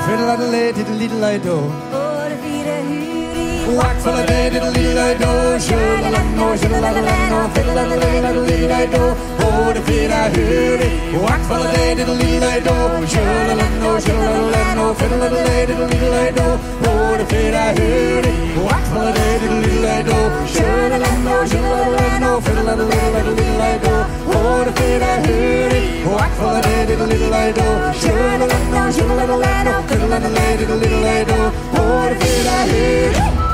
Fiddle 0.06 0.30
at 0.30 0.38
a 0.38 0.46
lay, 0.46 0.70
diddle 0.70 0.94
little 0.94 1.24
I 1.24 1.38
do. 1.38 1.56
Wax 3.76 4.06
on 4.06 4.20
a 4.20 4.26
day, 4.26 4.50
diddle 4.50 4.70
little 4.70 4.98
I 4.98 5.14
do. 5.18 5.58
Should 5.58 5.74
I 5.74 6.10
let 6.10 6.36
no, 6.36 6.56
should 6.56 6.72
I 6.72 6.78
let 6.78 6.96
a 6.96 7.02
no, 7.30 7.48
fiddle 7.54 7.78
a 7.78 7.84
lay, 7.98 8.20
diddle 8.22 8.42
little 8.44 8.72
I 8.72 8.86
do. 8.86 9.02
Oh, 9.42 9.72
the 9.74 9.80
feet 9.82 10.10
I 10.10 10.30
hear 10.30 10.78
it. 10.86 11.20
Wax 11.20 11.50
on 11.50 11.66
a 11.66 11.72
day, 11.72 11.94
diddle 11.96 12.14
little 12.14 12.48
I 12.48 12.60
do. 12.60 13.06
Should 13.08 13.26
I 13.26 13.54
let 13.54 13.72
no, 13.82 13.98
should 13.98 14.14
I 14.14 14.50
let 14.54 14.76
no, 14.76 14.94
fiddle 14.94 15.22
a 15.22 15.28
lay, 15.28 15.66
diddle 15.66 15.86
little 15.86 16.14
I 16.14 16.30
do. 16.30 16.46
Oh, 16.86 17.16
the 17.18 17.26
feet 17.26 17.54
I 17.54 17.74
hear 17.74 18.22
it. 18.22 18.36
Wax 18.66 18.88
on 18.92 19.08
a 19.08 19.12
day, 19.12 19.38
diddle 19.40 19.57
little 27.18 27.30
light 27.30 27.54
oh, 27.58 27.92
sugar 27.92 28.38
little 28.38 28.70
no, 28.70 28.90
sugar 28.90 29.14
little 29.14 29.38
light 29.38 29.66
oh, 29.66 29.86
little 29.90 30.08
little 30.08 30.30
light, 30.30 30.60
little 30.60 30.76
little 30.76 31.00
light 31.00 31.26
oh, 31.28 31.50
what 31.72 32.12
a 32.12 32.18
little 32.18 32.48
I 32.48 32.66
hit. 32.68 33.47